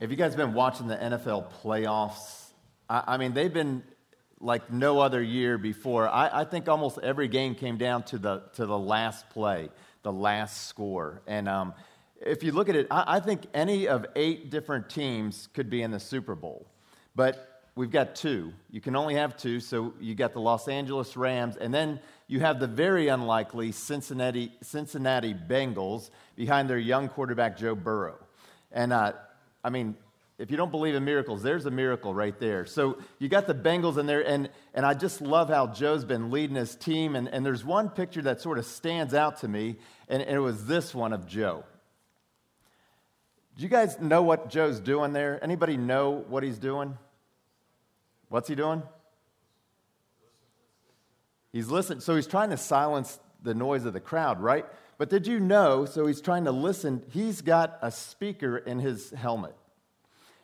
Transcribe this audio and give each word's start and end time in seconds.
Have 0.00 0.10
you 0.10 0.16
guys 0.16 0.34
been 0.34 0.54
watching 0.54 0.86
the 0.86 0.96
NFL 0.96 1.50
playoffs? 1.62 2.52
I, 2.88 3.04
I 3.06 3.16
mean, 3.18 3.34
they've 3.34 3.52
been 3.52 3.82
like 4.40 4.72
no 4.72 4.98
other 4.98 5.22
year 5.22 5.58
before. 5.58 6.08
I, 6.08 6.40
I, 6.40 6.44
think 6.44 6.70
almost 6.70 6.98
every 7.02 7.28
game 7.28 7.54
came 7.54 7.76
down 7.76 8.04
to 8.04 8.16
the, 8.16 8.44
to 8.54 8.64
the 8.64 8.78
last 8.78 9.28
play, 9.28 9.68
the 10.02 10.10
last 10.10 10.68
score. 10.68 11.20
And 11.26 11.46
um, 11.50 11.74
if 12.18 12.42
you 12.42 12.52
look 12.52 12.70
at 12.70 12.76
it, 12.76 12.86
I, 12.90 13.16
I 13.16 13.20
think 13.20 13.42
any 13.52 13.88
of 13.88 14.06
eight 14.16 14.50
different 14.50 14.88
teams 14.88 15.50
could 15.52 15.68
be 15.68 15.82
in 15.82 15.90
the 15.90 16.00
Super 16.00 16.34
Bowl. 16.34 16.66
But 17.14 17.64
we've 17.74 17.90
got 17.90 18.14
two. 18.14 18.54
You 18.70 18.80
can 18.80 18.96
only 18.96 19.16
have 19.16 19.36
two, 19.36 19.60
so 19.60 19.92
you 20.00 20.14
got 20.14 20.32
the 20.32 20.40
Los 20.40 20.66
Angeles 20.66 21.14
Rams, 21.14 21.58
and 21.58 21.74
then 21.74 22.00
you 22.26 22.40
have 22.40 22.58
the 22.58 22.66
very 22.66 23.08
unlikely 23.08 23.70
Cincinnati, 23.70 24.50
Cincinnati 24.62 25.34
Bengals 25.34 26.08
behind 26.36 26.70
their 26.70 26.78
young 26.78 27.06
quarterback, 27.10 27.58
Joe 27.58 27.74
Burrow. 27.74 28.16
And 28.72 28.94
uh, 28.94 29.12
I 29.62 29.70
mean, 29.70 29.96
if 30.38 30.50
you 30.50 30.56
don't 30.56 30.70
believe 30.70 30.94
in 30.94 31.04
miracles, 31.04 31.42
there's 31.42 31.66
a 31.66 31.70
miracle 31.70 32.14
right 32.14 32.38
there. 32.40 32.64
So 32.64 32.98
you 33.18 33.28
got 33.28 33.46
the 33.46 33.54
Bengals 33.54 33.98
in 33.98 34.06
there, 34.06 34.26
and, 34.26 34.48
and 34.72 34.86
I 34.86 34.94
just 34.94 35.20
love 35.20 35.50
how 35.50 35.66
Joe's 35.66 36.04
been 36.04 36.30
leading 36.30 36.56
his 36.56 36.74
team. 36.74 37.14
And, 37.14 37.28
and 37.28 37.44
there's 37.44 37.62
one 37.62 37.90
picture 37.90 38.22
that 38.22 38.40
sort 38.40 38.56
of 38.56 38.64
stands 38.64 39.12
out 39.12 39.40
to 39.40 39.48
me, 39.48 39.76
and, 40.08 40.22
and 40.22 40.34
it 40.34 40.40
was 40.40 40.66
this 40.66 40.94
one 40.94 41.12
of 41.12 41.26
Joe. 41.26 41.64
Do 43.56 43.62
you 43.62 43.68
guys 43.68 44.00
know 44.00 44.22
what 44.22 44.48
Joe's 44.48 44.80
doing 44.80 45.12
there? 45.12 45.38
Anybody 45.44 45.76
know 45.76 46.24
what 46.28 46.42
he's 46.42 46.58
doing? 46.58 46.96
What's 48.30 48.48
he 48.48 48.54
doing? 48.54 48.82
He's 51.52 51.68
listening. 51.68 52.00
So 52.00 52.16
he's 52.16 52.26
trying 52.26 52.48
to 52.48 52.56
silence 52.56 53.18
the 53.42 53.52
noise 53.52 53.84
of 53.84 53.92
the 53.92 54.00
crowd, 54.00 54.40
right? 54.40 54.64
But 55.00 55.08
did 55.08 55.26
you 55.26 55.40
know? 55.40 55.86
So 55.86 56.06
he's 56.06 56.20
trying 56.20 56.44
to 56.44 56.52
listen. 56.52 57.02
He's 57.10 57.40
got 57.40 57.78
a 57.80 57.90
speaker 57.90 58.58
in 58.58 58.80
his 58.80 59.08
helmet, 59.08 59.56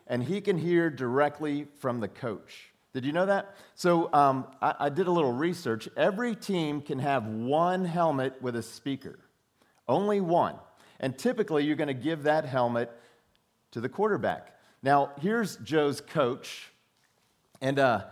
and 0.06 0.24
he 0.24 0.40
can 0.40 0.56
hear 0.56 0.88
directly 0.88 1.66
from 1.80 2.00
the 2.00 2.08
coach. 2.08 2.70
Did 2.94 3.04
you 3.04 3.12
know 3.12 3.26
that? 3.26 3.54
So 3.74 4.10
um, 4.14 4.46
I, 4.62 4.74
I 4.80 4.88
did 4.88 5.08
a 5.08 5.10
little 5.10 5.34
research. 5.34 5.90
Every 5.94 6.34
team 6.34 6.80
can 6.80 7.00
have 7.00 7.26
one 7.26 7.84
helmet 7.84 8.40
with 8.40 8.56
a 8.56 8.62
speaker, 8.62 9.18
only 9.86 10.22
one. 10.22 10.54
And 11.00 11.18
typically, 11.18 11.64
you're 11.64 11.76
going 11.76 11.88
to 11.88 11.92
give 11.92 12.22
that 12.22 12.46
helmet 12.46 12.90
to 13.72 13.82
the 13.82 13.90
quarterback. 13.90 14.58
Now, 14.82 15.10
here's 15.20 15.58
Joe's 15.58 16.00
coach. 16.00 16.72
And 17.60 17.78
uh, 17.78 18.04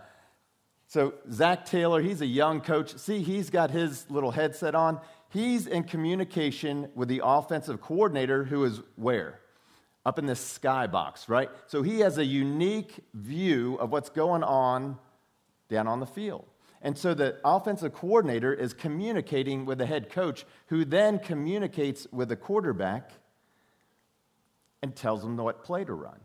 so, 0.85 1.15
Zac 1.31 1.65
Taylor, 1.65 2.03
he's 2.03 2.21
a 2.21 2.27
young 2.27 2.61
coach. 2.61 2.95
See, 2.97 3.23
he's 3.23 3.49
got 3.49 3.71
his 3.71 4.05
little 4.11 4.29
headset 4.29 4.75
on 4.75 5.01
he's 5.35 5.67
in 5.67 5.83
communication 5.83 6.89
with 6.95 7.09
the 7.09 7.21
offensive 7.23 7.81
coordinator 7.81 8.43
who 8.45 8.63
is 8.63 8.81
where? 8.95 9.39
Up 10.05 10.17
in 10.17 10.25
this 10.25 10.59
skybox, 10.59 11.27
right? 11.27 11.49
So 11.67 11.83
he 11.83 11.99
has 11.99 12.17
a 12.17 12.25
unique 12.25 12.99
view 13.13 13.75
of 13.75 13.91
what's 13.91 14.09
going 14.09 14.43
on 14.43 14.97
down 15.67 15.87
on 15.87 15.99
the 15.99 16.05
field. 16.05 16.45
And 16.81 16.97
so 16.97 17.13
the 17.13 17.37
offensive 17.43 17.93
coordinator 17.93 18.53
is 18.53 18.73
communicating 18.73 19.65
with 19.65 19.79
the 19.79 19.85
head 19.85 20.09
coach, 20.09 20.45
who 20.67 20.85
then 20.85 21.19
communicates 21.19 22.07
with 22.11 22.29
the 22.29 22.35
quarterback 22.35 23.11
and 24.81 24.95
tells 24.95 25.21
them 25.21 25.35
what 25.35 25.63
play 25.63 25.83
to 25.83 25.93
run. 25.93 26.19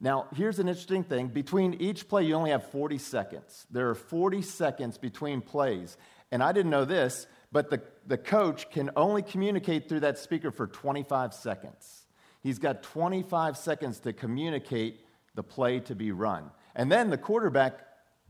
Now, 0.00 0.26
here's 0.34 0.58
an 0.58 0.68
interesting 0.68 1.02
thing. 1.02 1.28
Between 1.28 1.74
each 1.74 2.08
play, 2.08 2.24
you 2.24 2.34
only 2.34 2.50
have 2.50 2.70
40 2.70 2.98
seconds. 2.98 3.66
There 3.70 3.90
are 3.90 3.94
40 3.94 4.42
seconds 4.42 4.96
between 4.96 5.40
plays. 5.40 5.96
And 6.30 6.42
I 6.42 6.52
didn't 6.52 6.70
know 6.70 6.84
this, 6.84 7.26
but 7.54 7.70
the, 7.70 7.80
the 8.08 8.18
coach 8.18 8.68
can 8.68 8.90
only 8.96 9.22
communicate 9.22 9.88
through 9.88 10.00
that 10.00 10.18
speaker 10.18 10.50
for 10.50 10.66
25 10.66 11.32
seconds. 11.32 12.02
He's 12.42 12.58
got 12.58 12.82
25 12.82 13.56
seconds 13.56 14.00
to 14.00 14.12
communicate 14.12 15.06
the 15.36 15.44
play 15.44 15.78
to 15.78 15.94
be 15.94 16.10
run. 16.10 16.50
And 16.74 16.90
then 16.90 17.10
the 17.10 17.16
quarterback 17.16 17.78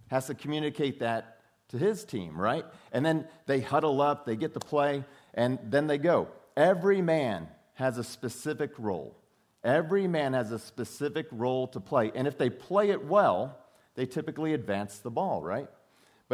has 0.08 0.26
to 0.26 0.34
communicate 0.34 1.00
that 1.00 1.40
to 1.68 1.78
his 1.78 2.04
team, 2.04 2.38
right? 2.38 2.66
And 2.92 3.04
then 3.04 3.26
they 3.46 3.60
huddle 3.62 4.02
up, 4.02 4.26
they 4.26 4.36
get 4.36 4.52
the 4.52 4.60
play, 4.60 5.04
and 5.32 5.58
then 5.64 5.86
they 5.86 5.96
go. 5.96 6.28
Every 6.54 7.00
man 7.00 7.48
has 7.76 7.96
a 7.96 8.04
specific 8.04 8.72
role. 8.76 9.16
Every 9.64 10.06
man 10.06 10.34
has 10.34 10.52
a 10.52 10.58
specific 10.58 11.28
role 11.32 11.66
to 11.68 11.80
play. 11.80 12.12
And 12.14 12.28
if 12.28 12.36
they 12.36 12.50
play 12.50 12.90
it 12.90 13.06
well, 13.06 13.58
they 13.94 14.04
typically 14.04 14.52
advance 14.52 14.98
the 14.98 15.10
ball, 15.10 15.42
right? 15.42 15.68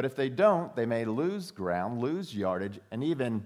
But 0.00 0.06
if 0.06 0.16
they 0.16 0.30
don't, 0.30 0.74
they 0.74 0.86
may 0.86 1.04
lose 1.04 1.50
ground, 1.50 2.00
lose 2.00 2.34
yardage, 2.34 2.80
and 2.90 3.04
even 3.04 3.44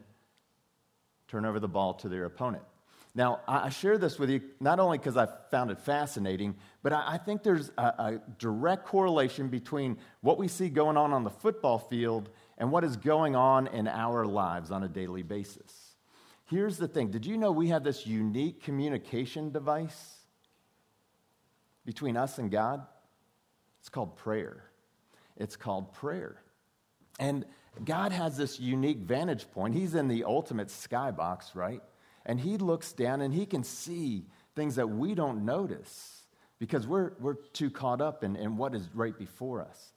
turn 1.27 1.45
over 1.45 1.59
the 1.59 1.67
ball 1.67 1.95
to 1.95 2.09
their 2.09 2.27
opponent. 2.27 2.63
Now, 3.13 3.41
I 3.49 3.71
share 3.71 3.99
this 3.99 4.21
with 4.21 4.31
you 4.31 4.41
not 4.61 4.79
only 4.79 4.99
because 4.99 5.17
I 5.17 5.27
found 5.51 5.73
it 5.73 5.81
fascinating, 5.81 6.55
but 6.85 6.93
I 6.93 7.19
think 7.19 7.43
there's 7.43 7.73
a, 7.77 7.83
a, 7.83 8.21
direct 8.39 8.87
correlation 8.87 9.49
between 9.49 9.99
what 10.21 10.39
we 10.39 10.47
see 10.47 10.69
going 10.69 10.97
on 10.97 11.13
on 11.13 11.25
the 11.25 11.31
football 11.31 11.81
field 11.81 12.31
and 12.57 12.71
what 12.71 12.85
is 12.85 12.97
going 12.97 13.35
on 13.35 13.67
in 13.67 13.89
our 13.89 14.25
lives 14.25 14.71
on 14.71 14.85
a 14.85 14.89
daily 14.89 15.25
basis. 15.25 15.97
Here's 16.45 16.77
the 16.79 16.87
thing 16.87 17.11
Did 17.11 17.27
you 17.27 17.37
know 17.37 17.51
we 17.51 17.71
have 17.71 17.83
this 17.83 18.07
unique 18.07 18.63
communication 18.63 19.51
device 19.51 20.19
between 21.85 22.17
us 22.17 22.39
and 22.39 22.49
God? 22.49 22.87
It's 23.81 23.89
called 23.89 24.17
prayer. 24.17 24.63
It's 25.37 25.57
called 25.57 25.93
prayer. 25.93 26.44
And 27.19 27.45
God 27.85 28.13
has 28.13 28.37
this 28.37 28.61
unique 28.61 28.99
vantage 28.99 29.51
point. 29.51 29.75
He's 29.75 29.95
in 29.95 30.09
the 30.09 30.25
ultimate 30.25 30.69
skybox, 30.69 31.55
right? 31.55 31.81
And 32.27 32.41
He 32.41 32.57
looks 32.57 32.93
down 32.93 33.21
and 33.21 33.35
He 33.35 33.47
can 33.47 33.65
see 33.65 34.27
things 34.55 34.77
that 34.77 34.89
we 34.89 35.15
don't 35.15 35.45
notice 35.45 36.23
because 36.59 36.87
we're, 36.87 37.13
we're 37.19 37.35
too 37.53 37.71
caught 37.71 38.01
up 38.01 38.23
in, 38.23 38.37
in 38.37 38.57
what 38.57 38.75
is 38.75 38.89
right 38.95 39.17
before 39.19 39.61
us. 39.61 39.93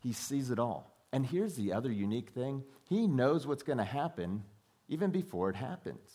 He 0.00 0.12
sees 0.12 0.50
it 0.50 0.58
all. 0.58 0.94
And 1.12 1.26
here's 1.26 1.54
the 1.54 1.72
other 1.72 1.90
unique 1.90 2.30
thing 2.30 2.64
He 2.88 3.06
knows 3.06 3.46
what's 3.46 3.62
going 3.62 3.78
to 3.78 3.84
happen 3.84 4.44
even 4.88 5.10
before 5.10 5.50
it 5.50 5.56
happens. 5.56 6.10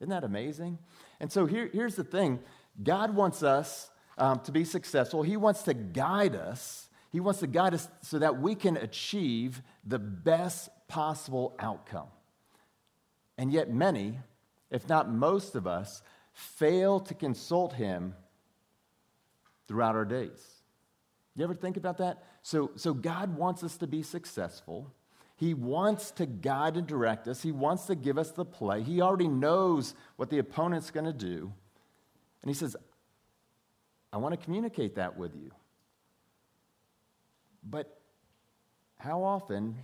Isn't 0.00 0.10
that 0.10 0.24
amazing? 0.24 0.78
And 1.18 1.30
so 1.30 1.46
here, 1.46 1.68
here's 1.72 1.96
the 1.96 2.04
thing 2.04 2.40
God 2.82 3.14
wants 3.14 3.42
us 3.42 3.90
um, 4.16 4.40
to 4.40 4.52
be 4.52 4.64
successful, 4.64 5.22
He 5.22 5.36
wants 5.36 5.62
to 5.64 5.74
guide 5.74 6.36
us 6.36 6.88
he 7.10 7.20
wants 7.20 7.40
to 7.40 7.46
guide 7.46 7.74
us 7.74 7.88
so 8.02 8.18
that 8.20 8.40
we 8.40 8.54
can 8.54 8.76
achieve 8.76 9.62
the 9.84 9.98
best 9.98 10.68
possible 10.88 11.54
outcome. 11.58 12.06
And 13.36 13.52
yet, 13.52 13.70
many, 13.70 14.20
if 14.70 14.88
not 14.88 15.10
most 15.10 15.54
of 15.56 15.66
us, 15.66 16.02
fail 16.32 17.00
to 17.00 17.14
consult 17.14 17.72
Him 17.72 18.14
throughout 19.66 19.96
our 19.96 20.04
days. 20.04 20.60
You 21.34 21.44
ever 21.44 21.54
think 21.54 21.76
about 21.76 21.98
that? 21.98 22.22
So, 22.42 22.70
so 22.76 22.92
God 22.92 23.36
wants 23.36 23.64
us 23.64 23.76
to 23.78 23.86
be 23.86 24.02
successful. 24.02 24.92
He 25.36 25.54
wants 25.54 26.10
to 26.12 26.26
guide 26.26 26.76
and 26.76 26.86
direct 26.86 27.26
us. 27.28 27.42
He 27.42 27.50
wants 27.50 27.86
to 27.86 27.94
give 27.94 28.18
us 28.18 28.30
the 28.30 28.44
play. 28.44 28.82
He 28.82 29.00
already 29.00 29.28
knows 29.28 29.94
what 30.16 30.28
the 30.28 30.38
opponent's 30.38 30.90
going 30.90 31.06
to 31.06 31.12
do. 31.12 31.52
And 32.42 32.50
He 32.50 32.54
says, 32.54 32.76
I 34.12 34.18
want 34.18 34.38
to 34.38 34.44
communicate 34.44 34.96
that 34.96 35.16
with 35.16 35.34
you. 35.34 35.50
But 37.62 38.00
how 38.98 39.22
often 39.22 39.76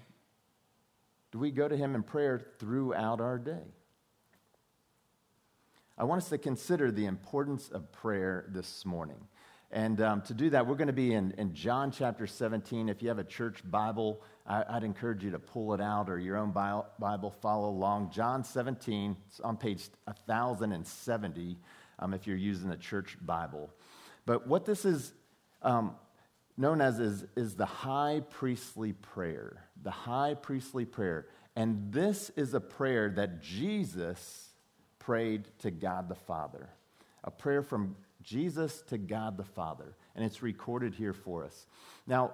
do 1.32 1.38
we 1.38 1.50
go 1.50 1.69
to 1.69 1.76
Him 1.76 1.94
in 1.94 2.03
prayer 2.03 2.41
throughout 2.59 3.20
our 3.20 3.38
day? 3.38 3.64
I 5.98 6.04
want 6.04 6.22
us 6.22 6.28
to 6.28 6.38
consider 6.38 6.91
the 6.91 7.06
importance 7.06 7.70
of 7.70 7.91
prayer 7.92 8.47
this 8.48 8.84
morning. 8.84 9.16
And 9.70 10.00
um, 10.00 10.22
to 10.22 10.34
do 10.34 10.50
that, 10.50 10.66
we're 10.66 10.76
going 10.76 10.86
to 10.86 10.92
be 10.92 11.15
in, 11.15 11.32
in 11.38 11.54
John 11.54 11.91
chapter 11.91 12.26
17. 12.26 12.88
If 12.88 13.03
you 13.03 13.09
have 13.09 13.19
a 13.19 13.25
church 13.25 13.69
Bible, 13.69 14.22
I, 14.47 14.75
would 14.75 14.84
encourage 14.84 15.25
you 15.25 15.31
to 15.32 15.38
pull 15.38 15.75
it 15.75 15.81
out 15.81 16.09
or 16.09 16.19
your 16.19 16.36
own 16.36 16.53
Bible, 16.53 17.34
follow 17.42 17.70
along. 17.70 18.10
John 18.10 18.44
17, 18.44 19.16
it's 19.26 19.41
on 19.41 19.56
page 19.56 19.88
1070 20.26 21.56
um, 21.98 22.15
if 22.15 22.26
you're 22.26 22.36
using 22.36 22.70
a 22.70 22.76
church 22.76 23.16
Bible. 23.22 23.71
But 24.24 24.47
what 24.47 24.65
this 24.66 24.84
is 24.84 25.12
um, 25.62 25.97
known 26.56 26.80
as 26.80 26.98
is, 26.98 27.24
is 27.36 27.54
the 27.54 27.66
high 27.66 28.22
priestly 28.30 28.92
prayer. 28.92 29.64
The 29.82 29.91
high 29.91 30.34
priestly 30.34 30.84
prayer. 30.84 31.26
And 31.54 31.92
this 31.92 32.30
is 32.36 32.54
a 32.54 32.60
prayer 32.60 33.10
that 33.10 33.42
Jesus 33.42 34.50
prayed 34.98 35.48
to 35.60 35.70
God 35.70 36.08
the 36.08 36.14
Father. 36.14 36.68
A 37.24 37.30
prayer 37.30 37.62
from 37.62 37.97
Jesus 38.22 38.82
to 38.88 38.98
God 38.98 39.36
the 39.36 39.44
Father. 39.44 39.94
And 40.14 40.24
it's 40.24 40.42
recorded 40.42 40.94
here 40.94 41.12
for 41.12 41.44
us. 41.44 41.66
Now, 42.06 42.32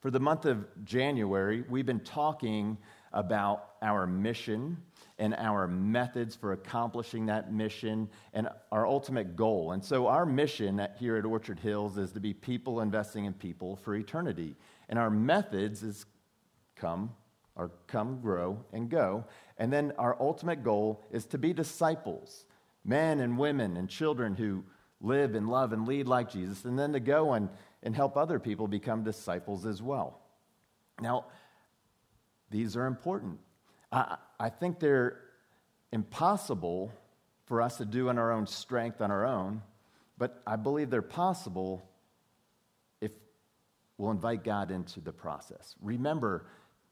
for 0.00 0.10
the 0.10 0.20
month 0.20 0.44
of 0.44 0.66
January, 0.84 1.64
we've 1.68 1.86
been 1.86 2.00
talking 2.00 2.78
about 3.12 3.70
our 3.82 4.06
mission 4.06 4.78
and 5.18 5.34
our 5.34 5.66
methods 5.66 6.36
for 6.36 6.52
accomplishing 6.52 7.26
that 7.26 7.52
mission 7.52 8.08
and 8.32 8.48
our 8.70 8.86
ultimate 8.86 9.34
goal. 9.34 9.72
And 9.72 9.84
so, 9.84 10.06
our 10.06 10.24
mission 10.24 10.86
here 10.98 11.16
at 11.16 11.24
Orchard 11.24 11.58
Hills 11.58 11.98
is 11.98 12.12
to 12.12 12.20
be 12.20 12.32
people 12.32 12.80
investing 12.80 13.24
in 13.24 13.32
people 13.32 13.76
for 13.76 13.94
eternity. 13.96 14.56
And 14.88 14.98
our 14.98 15.10
methods 15.10 15.82
is 15.82 16.06
come, 16.76 17.10
or 17.56 17.72
come, 17.88 18.20
grow, 18.20 18.64
and 18.72 18.88
go. 18.88 19.24
And 19.58 19.72
then 19.72 19.92
our 19.98 20.16
ultimate 20.20 20.62
goal 20.62 21.04
is 21.10 21.26
to 21.26 21.38
be 21.38 21.52
disciples, 21.52 22.46
men 22.84 23.18
and 23.18 23.36
women 23.36 23.76
and 23.76 23.88
children 23.88 24.36
who 24.36 24.64
live 25.00 25.34
and 25.34 25.48
love 25.48 25.72
and 25.72 25.86
lead 25.86 26.06
like 26.06 26.30
Jesus, 26.30 26.64
and 26.64 26.78
then 26.78 26.92
to 26.92 27.00
go 27.00 27.32
and, 27.32 27.48
and 27.82 27.94
help 27.94 28.16
other 28.16 28.38
people 28.38 28.68
become 28.68 29.02
disciples 29.02 29.66
as 29.66 29.82
well. 29.82 30.20
Now, 31.00 31.26
these 32.50 32.76
are 32.76 32.86
important. 32.86 33.38
I, 33.90 34.16
I 34.38 34.48
think 34.48 34.78
they're 34.78 35.20
impossible 35.92 36.92
for 37.46 37.62
us 37.62 37.78
to 37.78 37.84
do 37.84 38.08
in 38.08 38.18
our 38.18 38.32
own 38.32 38.46
strength 38.46 39.00
on 39.00 39.10
our 39.10 39.26
own, 39.26 39.62
but 40.18 40.42
I 40.46 40.56
believe 40.56 40.90
they're 40.90 41.02
possible 41.02 41.88
if 43.00 43.10
we'll 43.96 44.10
invite 44.10 44.44
God 44.44 44.70
into 44.70 45.00
the 45.00 45.12
process. 45.12 45.74
Remember, 45.80 46.46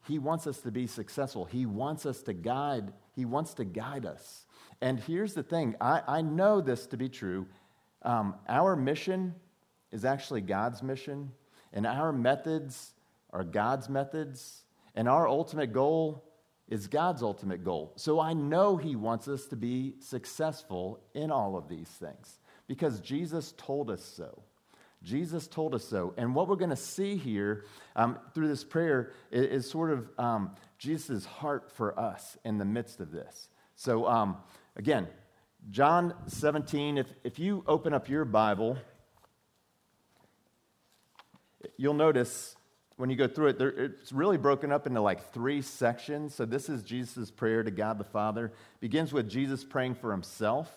He 0.06 0.19
wants 0.19 0.46
us 0.46 0.60
to 0.60 0.70
be 0.70 0.87
successful. 0.87 1.44
He 1.44 1.66
wants 1.66 2.06
us 2.06 2.22
to 2.22 2.32
guide, 2.32 2.93
He 3.14 3.25
wants 3.25 3.54
to 3.54 3.64
guide 3.64 4.06
us. 4.06 4.46
And 4.81 4.99
here's 4.99 5.34
the 5.34 5.42
thing 5.42 5.75
I, 5.81 6.02
I 6.06 6.22
know 6.22 6.60
this 6.60 6.87
to 6.88 6.96
be 6.96 7.08
true. 7.08 7.46
Um, 8.02 8.37
our 8.49 8.76
mission 8.76 9.34
is 9.92 10.04
actually 10.04 10.40
God's 10.40 10.82
mission, 10.82 11.32
and 11.72 11.87
our 11.87 12.12
methods 12.12 12.94
are 13.31 13.44
God's 13.44 13.88
methods, 13.88 14.62
and 14.94 15.08
our 15.08 15.28
ultimate 15.28 15.72
goal 15.72 16.25
is 16.68 16.88
God's 16.88 17.22
ultimate 17.22 17.64
goal. 17.64 17.92
So 17.96 18.20
I 18.20 18.32
know 18.32 18.76
He 18.76 18.96
wants 18.96 19.28
us 19.28 19.46
to 19.46 19.56
be 19.56 19.94
successful 20.00 21.00
in 21.14 21.30
all 21.30 21.56
of 21.56 21.68
these 21.68 21.88
things 21.88 22.40
because 22.66 23.00
Jesus 23.00 23.54
told 23.56 23.90
us 23.90 24.02
so. 24.02 24.42
Jesus 25.02 25.46
told 25.46 25.74
us 25.74 25.84
so. 25.84 26.14
And 26.16 26.34
what 26.34 26.48
we're 26.48 26.56
going 26.56 26.70
to 26.70 26.76
see 26.76 27.16
here 27.16 27.64
um, 27.94 28.18
through 28.34 28.48
this 28.48 28.64
prayer 28.64 29.12
is, 29.30 29.64
is 29.64 29.70
sort 29.70 29.92
of 29.92 30.08
um, 30.18 30.50
Jesus' 30.78 31.24
heart 31.24 31.70
for 31.70 31.98
us 31.98 32.36
in 32.44 32.58
the 32.58 32.64
midst 32.64 33.00
of 33.00 33.12
this. 33.12 33.48
So, 33.76 34.06
um, 34.06 34.38
again, 34.74 35.06
John 35.70 36.14
17, 36.26 36.98
if, 36.98 37.06
if 37.22 37.38
you 37.38 37.62
open 37.66 37.92
up 37.92 38.08
your 38.08 38.24
Bible, 38.24 38.78
you'll 41.76 41.94
notice 41.94 42.55
when 42.96 43.10
you 43.10 43.16
go 43.16 43.28
through 43.28 43.48
it, 43.48 43.58
there, 43.58 43.69
it's 43.69 44.12
really 44.12 44.38
broken 44.38 44.72
up 44.72 44.87
into 44.87 45.00
like 45.00 45.32
three 45.32 45.60
sections. 45.60 46.34
So 46.34 46.46
this 46.46 46.69
is 46.69 46.82
Jesus' 46.82 47.31
prayer 47.31 47.62
to 47.62 47.70
God 47.70 47.98
the 47.98 48.04
Father. 48.04 48.46
It 48.46 48.81
begins 48.81 49.12
with 49.12 49.28
Jesus 49.28 49.64
praying 49.64 49.96
for 49.96 50.10
himself. 50.10 50.70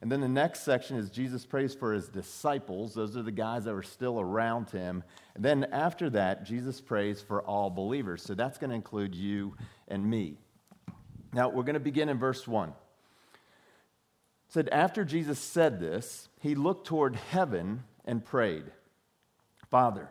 And 0.00 0.12
then 0.12 0.20
the 0.20 0.28
next 0.28 0.60
section 0.64 0.96
is 0.98 1.10
Jesus 1.10 1.46
prays 1.46 1.74
for 1.74 1.92
his 1.92 2.08
disciples. 2.08 2.94
Those 2.94 3.16
are 3.16 3.22
the 3.22 3.32
guys 3.32 3.64
that 3.64 3.74
were 3.74 3.82
still 3.82 4.20
around 4.20 4.70
him. 4.70 5.02
And 5.34 5.44
then 5.44 5.64
after 5.72 6.10
that, 6.10 6.44
Jesus 6.44 6.80
prays 6.80 7.22
for 7.22 7.42
all 7.42 7.70
believers. 7.70 8.22
So 8.22 8.34
that's 8.34 8.58
going 8.58 8.70
to 8.70 8.76
include 8.76 9.14
you 9.14 9.56
and 9.88 10.08
me. 10.08 10.36
Now, 11.32 11.48
we're 11.48 11.62
going 11.62 11.74
to 11.74 11.80
begin 11.80 12.08
in 12.08 12.18
verse 12.18 12.46
1. 12.46 12.68
It 12.68 12.74
said, 14.48 14.68
After 14.68 15.04
Jesus 15.04 15.38
said 15.38 15.80
this, 15.80 16.28
he 16.38 16.54
looked 16.54 16.86
toward 16.86 17.16
heaven 17.16 17.82
and 18.04 18.24
prayed, 18.24 18.64
Father, 19.70 20.10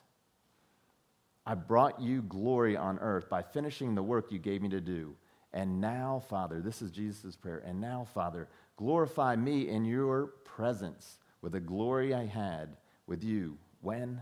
I 1.45 1.55
brought 1.55 2.01
you 2.01 2.21
glory 2.21 2.77
on 2.77 2.99
earth 2.99 3.29
by 3.29 3.41
finishing 3.41 3.95
the 3.95 4.03
work 4.03 4.31
you 4.31 4.39
gave 4.39 4.61
me 4.61 4.69
to 4.69 4.81
do. 4.81 5.15
And 5.53 5.81
now, 5.81 6.23
Father, 6.29 6.61
this 6.61 6.81
is 6.81 6.91
Jesus' 6.91 7.35
prayer. 7.35 7.63
And 7.65 7.81
now, 7.81 8.07
Father, 8.13 8.47
glorify 8.77 9.35
me 9.35 9.67
in 9.67 9.83
your 9.85 10.27
presence 10.45 11.17
with 11.41 11.53
the 11.53 11.59
glory 11.59 12.13
I 12.13 12.25
had 12.25 12.77
with 13.07 13.23
you. 13.23 13.57
When? 13.81 14.21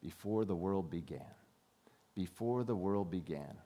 Before 0.00 0.44
the 0.44 0.54
world 0.54 0.90
began. 0.90 1.34
Before 2.14 2.64
the 2.64 2.76
world 2.76 3.10
began. 3.10 3.56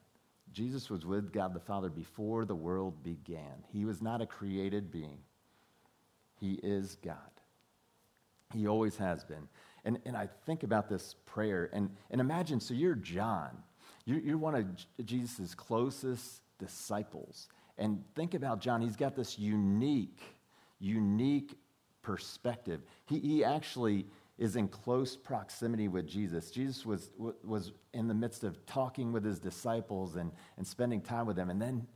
Jesus 0.52 0.88
was 0.88 1.05
with 1.05 1.32
God 1.32 1.52
the 1.52 1.61
Father 1.61 1.91
before 1.91 2.44
the 2.44 2.55
world 2.55 3.02
began. 3.02 3.64
He 3.73 3.85
was 3.85 4.00
not 4.00 4.23
a 4.23 4.26
created 4.26 4.91
being, 4.91 5.19
He 6.41 6.55
is 6.62 6.97
God. 7.05 7.17
He 8.55 8.67
always 8.67 8.97
has 8.97 9.25
been. 9.25 9.49
And, 9.87 9.99
and 10.05 10.17
I 10.17 10.29
think 10.44 10.65
about 10.65 10.88
this 10.88 11.15
prayer, 11.25 11.71
and, 11.73 11.88
and 12.11 12.21
imagine 12.21 12.61
so 12.61 12.75
you're 12.75 12.97
John, 12.97 13.56
you're, 14.05 14.19
you're 14.19 14.37
one 14.37 14.55
of 14.55 14.67
Jesus' 15.06 15.55
closest 15.55 16.43
disciples. 16.59 17.49
And 17.79 18.03
think 18.17 18.35
about 18.35 18.61
John, 18.61 18.83
he's 18.83 18.97
got 18.97 19.15
this 19.15 19.38
unique, 19.38 20.21
unique 20.81 21.56
perspective. 22.03 22.83
He, 23.06 23.21
he 23.21 23.44
actually 23.44 24.06
is 24.38 24.56
in 24.56 24.69
close 24.69 25.17
proximity 25.17 25.87
with 25.87 26.06
Jesus. 26.06 26.50
Jesus 26.50 26.85
was, 26.85 27.12
was 27.17 27.73
in 27.94 28.09
the 28.09 28.15
midst 28.15 28.44
of 28.44 28.67
talking 28.67 29.12
with 29.12 29.25
his 29.25 29.38
disciples 29.38 30.17
and, 30.17 30.33
and 30.56 30.67
spending 30.67 31.00
time 31.00 31.27
with 31.27 31.37
them. 31.37 31.49
And 31.49 31.62
then 31.62 31.87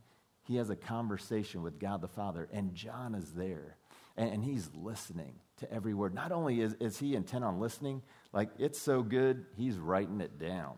he 0.47 0.55
has 0.55 0.69
a 0.69 0.75
conversation 0.75 1.61
with 1.61 1.77
God 1.77 2.01
the 2.01 2.07
Father, 2.07 2.47
and 2.51 2.73
John 2.73 3.13
is 3.13 3.33
there 3.33 3.75
and, 4.17 4.43
he's 4.43 4.69
listening 4.75 5.35
to 5.61 5.73
every 5.73 5.93
word. 5.93 6.13
Not 6.13 6.31
only 6.31 6.61
is, 6.61 6.75
is 6.79 6.99
he 6.99 7.15
intent 7.15 7.43
on 7.43 7.59
listening, 7.59 8.01
like 8.33 8.49
it's 8.59 8.79
so 8.79 9.01
good, 9.01 9.45
he's 9.55 9.77
writing 9.77 10.21
it 10.21 10.37
down. 10.37 10.73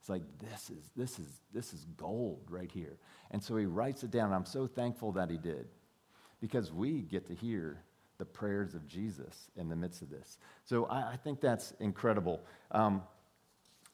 It's 0.00 0.08
like 0.08 0.22
this 0.38 0.70
is 0.70 0.90
this 0.96 1.18
is 1.18 1.28
this 1.52 1.72
is 1.74 1.84
gold 1.96 2.46
right 2.48 2.70
here. 2.70 2.98
And 3.30 3.42
so 3.42 3.56
he 3.56 3.66
writes 3.66 4.02
it 4.04 4.10
down. 4.10 4.32
I'm 4.32 4.46
so 4.46 4.66
thankful 4.66 5.12
that 5.12 5.30
he 5.30 5.36
did. 5.36 5.66
Because 6.40 6.72
we 6.72 7.02
get 7.02 7.26
to 7.26 7.34
hear 7.34 7.82
the 8.18 8.24
prayers 8.24 8.74
of 8.74 8.86
Jesus 8.86 9.50
in 9.56 9.68
the 9.68 9.76
midst 9.76 10.02
of 10.02 10.10
this. 10.10 10.38
So 10.64 10.86
I, 10.86 11.12
I 11.12 11.16
think 11.16 11.40
that's 11.40 11.72
incredible. 11.80 12.40
Um, 12.70 13.02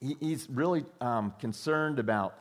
he, 0.00 0.16
he's 0.20 0.48
really 0.50 0.84
um, 1.00 1.32
concerned 1.38 1.98
about 1.98 2.38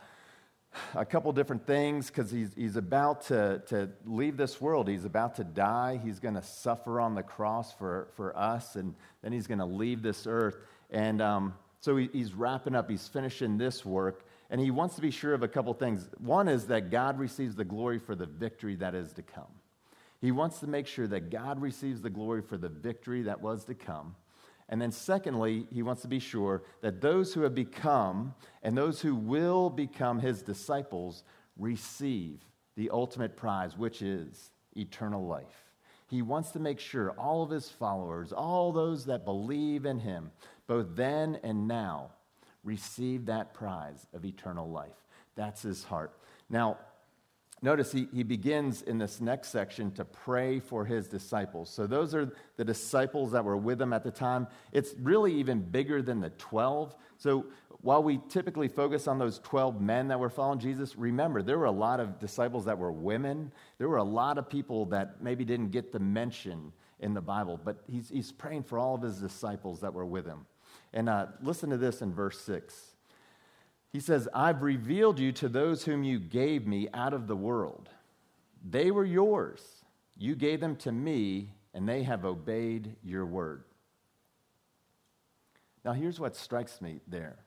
a 0.96 1.06
couple 1.06 1.32
different 1.32 1.66
things 1.66 2.08
because 2.08 2.32
he's, 2.32 2.54
he's 2.56 2.76
about 2.76 3.22
to, 3.28 3.62
to 3.68 3.90
leave 4.06 4.38
this 4.38 4.60
world. 4.62 4.88
He's 4.88 5.06
about 5.06 5.36
to 5.36 5.44
die. 5.44 6.00
He's 6.04 6.20
going 6.20 6.36
to 6.36 6.42
suffer 6.42 7.00
on 7.00 7.16
the 7.16 7.24
cross 7.24 7.74
for, 7.74 8.10
for 8.16 8.38
us, 8.38 8.76
and 8.76 8.96
then 9.22 9.32
he's 9.32 9.48
going 9.48 9.60
to 9.60 9.66
leave 9.66 10.02
this 10.02 10.28
earth. 10.28 10.58
And 10.90 11.22
um, 11.22 11.54
so 11.80 11.98
he, 11.98 12.10
he's 12.14 12.34
wrapping 12.34 12.76
up, 12.76 12.90
he's 12.90 13.08
finishing 13.08 13.58
this 13.58 13.86
work, 13.86 14.26
and 14.50 14.60
he 14.62 14.72
wants 14.72 14.96
to 14.96 15.02
be 15.02 15.12
sure 15.12 15.34
of 15.34 15.44
a 15.44 15.48
couple 15.48 15.74
things. 15.74 16.08
One 16.20 16.48
is 16.48 16.68
that 16.68 16.92
God 16.92 17.20
receives 17.20 17.56
the 17.56 17.66
glory 17.66 18.00
for 18.00 18.16
the 18.16 18.26
victory 18.26 18.76
that 18.76 18.96
is 18.96 19.14
to 19.14 19.22
come. 19.22 19.48
He 20.22 20.32
wants 20.32 20.60
to 20.60 20.68
make 20.68 20.88
sure 20.88 21.08
that 21.08 21.30
God 21.30 21.62
receives 21.62 22.02
the 22.02 22.10
glory 22.10 22.42
for 22.42 22.58
the 22.58 22.70
victory 22.70 23.24
that 23.24 23.42
was 23.42 23.66
to 23.66 23.74
come. 23.74 24.16
And 24.74 24.82
then, 24.82 24.92
secondly, 24.92 25.68
he 25.72 25.84
wants 25.84 26.02
to 26.02 26.08
be 26.08 26.18
sure 26.18 26.64
that 26.82 27.00
those 27.00 27.32
who 27.32 27.42
have 27.42 27.54
become 27.54 28.34
and 28.64 28.76
those 28.76 29.00
who 29.00 29.14
will 29.14 29.70
become 29.70 30.18
his 30.18 30.42
disciples 30.42 31.22
receive 31.58 32.40
the 32.76 32.90
ultimate 32.90 33.38
prize, 33.38 33.78
which 33.78 34.02
is 34.02 34.50
eternal 34.76 35.28
life. 35.28 35.70
He 36.08 36.24
wants 36.24 36.50
to 36.54 36.60
make 36.60 36.80
sure 36.80 37.12
all 37.20 37.44
of 37.44 37.52
his 37.52 37.70
followers, 37.70 38.34
all 38.34 38.72
those 38.72 39.06
that 39.06 39.26
believe 39.26 39.86
in 39.86 40.00
him, 40.00 40.32
both 40.66 40.96
then 40.96 41.38
and 41.44 41.68
now, 41.68 42.10
receive 42.64 43.28
that 43.28 43.54
prize 43.54 44.08
of 44.12 44.26
eternal 44.26 44.68
life. 44.68 45.06
That's 45.36 45.62
his 45.62 45.84
heart. 45.84 46.18
Now, 46.50 46.80
Notice 47.64 47.94
he, 47.94 48.10
he 48.14 48.24
begins 48.24 48.82
in 48.82 48.98
this 48.98 49.22
next 49.22 49.48
section 49.48 49.90
to 49.92 50.04
pray 50.04 50.60
for 50.60 50.84
his 50.84 51.08
disciples. 51.08 51.70
So, 51.70 51.88
those 51.88 52.14
are 52.14 52.30
the 52.58 52.66
disciples 52.66 53.32
that 53.32 53.46
were 53.46 53.56
with 53.56 53.82
him 53.82 53.94
at 53.94 54.04
the 54.04 54.12
time. 54.12 54.48
It's 54.74 54.94
really 55.00 55.34
even 55.36 55.62
bigger 55.62 56.02
than 56.02 56.20
the 56.20 56.30
12. 56.32 56.94
So, 57.18 57.46
while 57.80 58.04
we 58.04 58.20
typically 58.28 58.68
focus 58.68 59.08
on 59.08 59.18
those 59.18 59.40
12 59.40 59.80
men 59.80 60.10
that 60.10 60.20
were 60.20 60.30
following 60.30 60.60
Jesus, 60.60 60.98
remember, 60.98 61.42
there 61.42 61.58
were 61.58 61.66
a 61.66 61.72
lot 61.72 62.02
of 62.02 62.20
disciples 62.20 62.66
that 62.66 62.78
were 62.78 62.92
women. 62.92 63.50
There 63.78 63.88
were 63.88 63.98
a 63.98 64.04
lot 64.04 64.38
of 64.38 64.50
people 64.50 64.86
that 64.88 65.22
maybe 65.24 65.46
didn't 65.46 65.70
get 65.70 65.94
the 65.94 66.00
mention 66.00 66.74
in 67.00 67.14
the 67.14 67.22
Bible, 67.22 67.58
but 67.64 67.78
he's, 67.88 68.10
he's 68.10 68.34
praying 68.34 68.64
for 68.64 68.78
all 68.78 68.96
of 68.96 69.02
his 69.02 69.20
disciples 69.20 69.80
that 69.80 69.94
were 69.94 70.06
with 70.06 70.26
him. 70.26 70.46
And 70.92 71.08
uh, 71.08 71.28
listen 71.42 71.70
to 71.70 71.78
this 71.78 72.02
in 72.02 72.14
verse 72.14 72.42
6. 72.42 72.93
He 73.94 74.00
says, 74.00 74.28
I've 74.34 74.64
revealed 74.64 75.20
you 75.20 75.32
to 75.34 75.48
those 75.48 75.86
whom 75.86 76.04
you 76.04 76.20
gave 76.20 76.66
me 76.66 76.90
out 76.96 77.14
of 77.14 77.28
the 77.28 77.36
world. 77.36 77.90
They 78.68 78.90
were 78.90 79.06
yours. 79.06 79.62
You 80.18 80.36
gave 80.36 80.60
them 80.60 80.76
to 80.78 80.92
me, 80.92 81.54
and 81.76 81.88
they 81.88 82.02
have 82.02 82.26
obeyed 82.26 82.96
your 83.04 83.26
word. 83.26 83.64
Now, 85.86 85.94
here's 85.94 86.20
what 86.20 86.36
strikes 86.36 86.82
me 86.82 87.02
there 87.08 87.38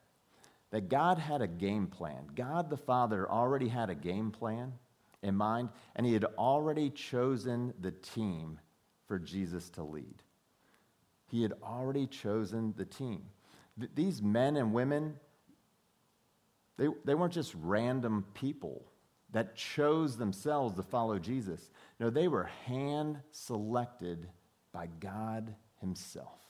that 0.71 0.88
God 0.88 1.19
had 1.19 1.43
a 1.43 1.47
game 1.47 1.88
plan. 1.88 2.26
God 2.35 2.71
the 2.71 2.76
Father 2.76 3.31
already 3.31 3.69
had 3.69 3.91
a 3.91 3.95
game 3.95 4.31
plan 4.31 4.73
in 5.23 5.35
mind, 5.35 5.71
and 5.97 6.07
He 6.07 6.12
had 6.12 6.26
already 6.38 6.91
chosen 6.91 7.75
the 7.81 7.93
team 7.93 8.61
for 9.09 9.19
Jesus 9.19 9.69
to 9.71 9.83
lead. 9.83 10.23
He 11.29 11.43
had 11.43 11.55
already 11.62 12.07
chosen 12.07 12.73
the 12.76 12.85
team. 12.85 13.23
Th- 13.79 13.91
these 13.95 14.23
men 14.23 14.57
and 14.57 14.73
women, 14.73 15.15
they, 16.76 16.88
they 17.04 17.14
weren't 17.14 17.33
just 17.33 17.54
random 17.62 18.25
people 18.35 18.85
that 19.33 19.56
chose 19.56 20.16
themselves 20.16 20.76
to 20.76 20.83
follow 20.83 21.18
Jesus. 21.18 21.71
No, 21.99 22.11
they 22.11 22.28
were 22.28 22.50
hand 22.64 23.18
selected 23.33 24.28
by 24.73 24.88
God 25.00 25.54
Himself. 25.80 26.40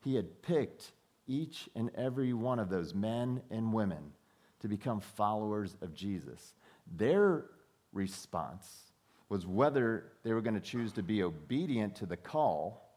He 0.00 0.14
had 0.14 0.42
picked 0.42 0.92
each 1.26 1.68
and 1.74 1.90
every 1.94 2.32
one 2.32 2.58
of 2.58 2.68
those 2.68 2.94
men 2.94 3.42
and 3.50 3.72
women 3.72 4.12
to 4.60 4.68
become 4.68 5.00
followers 5.00 5.76
of 5.80 5.94
Jesus. 5.94 6.54
Their 6.96 7.46
response 7.92 8.92
was 9.28 9.46
whether 9.46 10.12
they 10.24 10.32
were 10.32 10.42
going 10.42 10.54
to 10.54 10.60
choose 10.60 10.92
to 10.92 11.02
be 11.02 11.22
obedient 11.22 11.96
to 11.96 12.06
the 12.06 12.16
call 12.16 12.96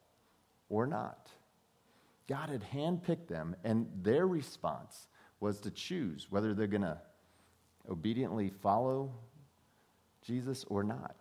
or 0.69 0.86
not. 0.86 1.29
God 2.27 2.50
had 2.50 2.63
handpicked 2.74 3.27
them, 3.27 3.55
and 3.63 3.88
their 4.01 4.27
response 4.27 5.07
was 5.39 5.60
to 5.62 5.72
choose 5.72 6.27
whether 6.30 6.54
they're 6.54 6.68
going 6.68 6.82
to 6.82 6.98
obediently 7.89 8.50
follow 8.50 9.12
Jesus 10.22 10.65
or 10.70 10.84
not. 10.84 11.15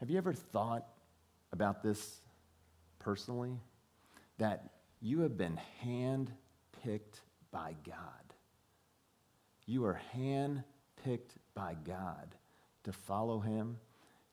Have 0.00 0.10
you 0.10 0.16
ever 0.16 0.32
thought 0.32 0.86
about 1.52 1.82
this 1.82 2.20
personally? 2.98 3.58
That 4.38 4.70
you 5.00 5.20
have 5.20 5.36
been 5.36 5.58
hand 5.80 6.32
picked 6.82 7.20
by 7.50 7.74
God. 7.84 8.34
You 9.66 9.84
are 9.84 10.00
hand 10.12 10.62
picked 11.04 11.34
by 11.54 11.76
God 11.84 12.34
to 12.84 12.92
follow 12.92 13.40
Him, 13.40 13.76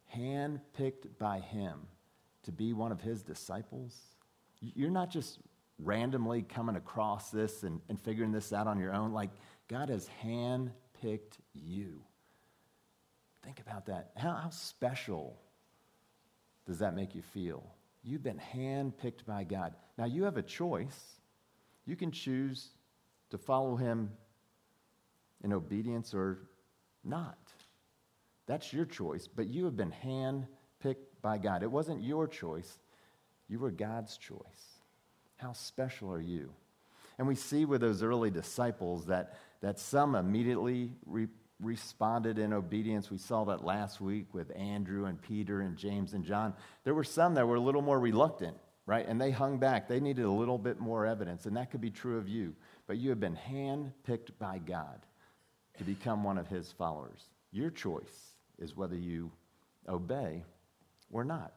hand 0.08 0.60
picked 0.78 1.18
by 1.20 1.40
Him 1.40 1.88
to 2.44 2.52
be 2.52 2.74
one 2.74 2.92
of 2.92 3.02
His 3.02 3.24
disciples. 3.24 4.00
You're 4.62 4.92
not 4.92 5.10
just 5.10 5.40
randomly 5.80 6.42
coming 6.42 6.76
across 6.76 7.32
this 7.32 7.64
and, 7.64 7.82
and 7.90 8.00
figuring 8.00 8.32
this 8.32 8.54
out 8.54 8.68
on 8.68 8.80
your 8.80 8.94
own. 8.94 9.12
Like, 9.12 9.32
God 9.68 9.90
has 9.90 10.08
hand 10.08 10.72
picked 11.02 11.38
you. 11.54 12.02
Think 13.44 13.60
about 13.60 13.86
that. 13.88 14.12
How, 14.16 14.34
how 14.34 14.50
special 14.50 15.40
does 16.66 16.80
that 16.80 16.96
make 16.96 17.14
you 17.14 17.22
feel? 17.22 17.64
You've 18.04 18.24
been 18.24 18.42
handpicked 18.54 19.26
by 19.26 19.44
God. 19.44 19.74
Now, 19.98 20.06
you 20.06 20.24
have 20.24 20.38
a 20.38 20.42
choice. 20.42 21.20
You 21.86 21.96
can 21.96 22.12
choose 22.12 22.70
to 23.30 23.38
follow 23.38 23.76
Him 23.76 24.12
in 25.44 25.54
obedience 25.54 26.14
or 26.14 26.40
not. 27.04 27.38
That's 28.48 28.72
your 28.74 28.86
choice, 28.86 29.28
but 29.28 29.48
you 29.48 29.66
have 29.66 29.76
been 29.76 29.94
handpicked 30.04 31.06
by 31.22 31.38
God. 31.38 31.64
It 31.64 31.72
wasn't 31.72 32.04
your 32.04 32.28
choice, 32.28 32.80
you 33.48 33.60
were 33.60 33.72
God's 33.72 34.18
choice. 34.18 34.75
How 35.38 35.54
special 35.54 36.12
are 36.12 36.22
you? 36.22 36.52
And 37.18 37.28
we 37.28 37.36
see 37.36 37.66
with 37.66 37.82
those 37.82 38.04
early 38.04 38.30
disciples 38.30 39.06
that, 39.08 39.38
that 39.62 39.80
some 39.80 40.16
immediately 40.16 40.92
re- 41.06 41.28
responded 41.60 42.38
in 42.38 42.54
obedience. 42.54 43.10
We 43.10 43.18
saw 43.18 43.46
that 43.46 43.64
last 43.64 44.02
week 44.02 44.34
with 44.34 44.56
Andrew 44.56 45.06
and 45.06 45.22
Peter 45.22 45.62
and 45.62 45.78
James 45.78 46.14
and 46.14 46.26
John. 46.26 46.54
There 46.84 46.94
were 46.94 47.04
some 47.04 47.36
that 47.36 47.48
were 47.48 47.56
a 47.56 47.62
little 47.62 47.82
more 47.82 48.00
reluctant, 48.00 48.58
right? 48.86 49.08
And 49.08 49.20
they 49.20 49.32
hung 49.32 49.58
back. 49.58 49.88
They 49.88 50.00
needed 50.00 50.26
a 50.26 50.32
little 50.32 50.58
bit 50.58 50.80
more 50.80 51.06
evidence, 51.06 51.46
and 51.46 51.56
that 51.56 51.72
could 51.72 51.82
be 51.82 51.92
true 51.92 52.18
of 52.18 52.28
you. 52.28 52.54
But 52.88 52.98
you 52.98 53.10
have 53.10 53.20
been 53.20 53.38
handpicked 53.50 54.32
by 54.38 54.60
God 54.60 55.06
to 55.78 55.84
become 55.84 56.24
one 56.24 56.38
of 56.38 56.48
his 56.48 56.72
followers. 56.72 57.30
Your 57.52 57.70
choice 57.70 58.34
is 58.60 58.76
whether 58.76 58.96
you 58.96 59.32
obey 59.88 60.44
or 61.12 61.24
not. 61.24 61.54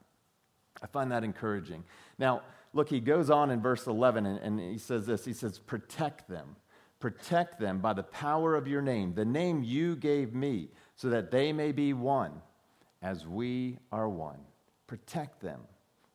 I 0.80 0.86
find 0.86 1.10
that 1.10 1.24
encouraging. 1.24 1.82
Now, 2.18 2.42
look, 2.72 2.88
he 2.88 3.00
goes 3.00 3.30
on 3.30 3.50
in 3.50 3.60
verse 3.60 3.86
11 3.86 4.26
and, 4.26 4.38
and 4.38 4.60
he 4.60 4.78
says 4.78 5.06
this 5.06 5.24
He 5.24 5.32
says, 5.32 5.58
Protect 5.58 6.28
them. 6.28 6.56
Protect 7.00 7.60
them 7.60 7.78
by 7.78 7.92
the 7.92 8.02
power 8.02 8.56
of 8.56 8.66
your 8.66 8.82
name, 8.82 9.14
the 9.14 9.24
name 9.24 9.62
you 9.62 9.94
gave 9.94 10.34
me, 10.34 10.70
so 10.96 11.10
that 11.10 11.30
they 11.30 11.52
may 11.52 11.70
be 11.70 11.92
one 11.92 12.32
as 13.02 13.24
we 13.24 13.78
are 13.92 14.08
one. 14.08 14.40
Protect 14.88 15.40
them. 15.40 15.60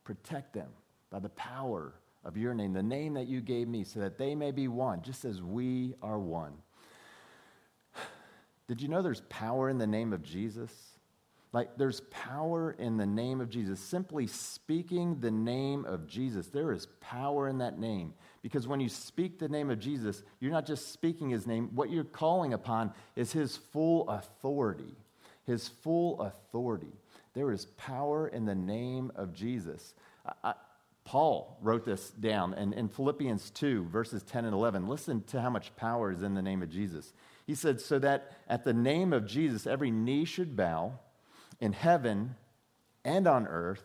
Protect 0.04 0.52
them 0.52 0.68
by 1.10 1.20
the 1.20 1.30
power 1.30 1.94
of 2.24 2.36
your 2.36 2.52
name, 2.52 2.72
the 2.72 2.82
name 2.82 3.14
that 3.14 3.28
you 3.28 3.40
gave 3.40 3.68
me, 3.68 3.84
so 3.84 4.00
that 4.00 4.18
they 4.18 4.34
may 4.34 4.50
be 4.50 4.68
one, 4.68 5.00
just 5.02 5.24
as 5.24 5.40
we 5.40 5.94
are 6.02 6.18
one. 6.18 6.52
Did 8.68 8.82
you 8.82 8.88
know 8.88 9.00
there's 9.00 9.22
power 9.22 9.70
in 9.70 9.78
the 9.78 9.86
name 9.86 10.12
of 10.12 10.22
Jesus? 10.22 10.93
Like, 11.54 11.76
there's 11.76 12.00
power 12.10 12.72
in 12.80 12.96
the 12.96 13.06
name 13.06 13.40
of 13.40 13.48
Jesus. 13.48 13.78
Simply 13.78 14.26
speaking 14.26 15.20
the 15.20 15.30
name 15.30 15.84
of 15.84 16.08
Jesus, 16.08 16.48
there 16.48 16.72
is 16.72 16.88
power 17.00 17.46
in 17.46 17.58
that 17.58 17.78
name. 17.78 18.12
Because 18.42 18.66
when 18.66 18.80
you 18.80 18.88
speak 18.88 19.38
the 19.38 19.48
name 19.48 19.70
of 19.70 19.78
Jesus, 19.78 20.24
you're 20.40 20.50
not 20.50 20.66
just 20.66 20.92
speaking 20.92 21.30
his 21.30 21.46
name, 21.46 21.70
what 21.72 21.90
you're 21.90 22.02
calling 22.02 22.54
upon 22.54 22.92
is 23.14 23.30
his 23.30 23.56
full 23.56 24.08
authority. 24.08 24.96
His 25.44 25.68
full 25.68 26.20
authority. 26.22 26.92
There 27.34 27.52
is 27.52 27.66
power 27.76 28.26
in 28.26 28.46
the 28.46 28.56
name 28.56 29.12
of 29.14 29.32
Jesus. 29.32 29.94
I, 30.42 30.54
Paul 31.04 31.56
wrote 31.62 31.84
this 31.84 32.10
down 32.10 32.54
in, 32.54 32.72
in 32.72 32.88
Philippians 32.88 33.50
2, 33.50 33.84
verses 33.84 34.24
10 34.24 34.44
and 34.44 34.54
11. 34.54 34.88
Listen 34.88 35.22
to 35.28 35.40
how 35.40 35.50
much 35.50 35.76
power 35.76 36.10
is 36.10 36.24
in 36.24 36.34
the 36.34 36.42
name 36.42 36.62
of 36.64 36.68
Jesus. 36.68 37.12
He 37.46 37.54
said, 37.54 37.80
So 37.80 38.00
that 38.00 38.32
at 38.48 38.64
the 38.64 38.72
name 38.72 39.12
of 39.12 39.24
Jesus, 39.24 39.68
every 39.68 39.92
knee 39.92 40.24
should 40.24 40.56
bow 40.56 40.98
in 41.60 41.72
heaven 41.72 42.34
and 43.04 43.26
on 43.26 43.46
earth 43.46 43.84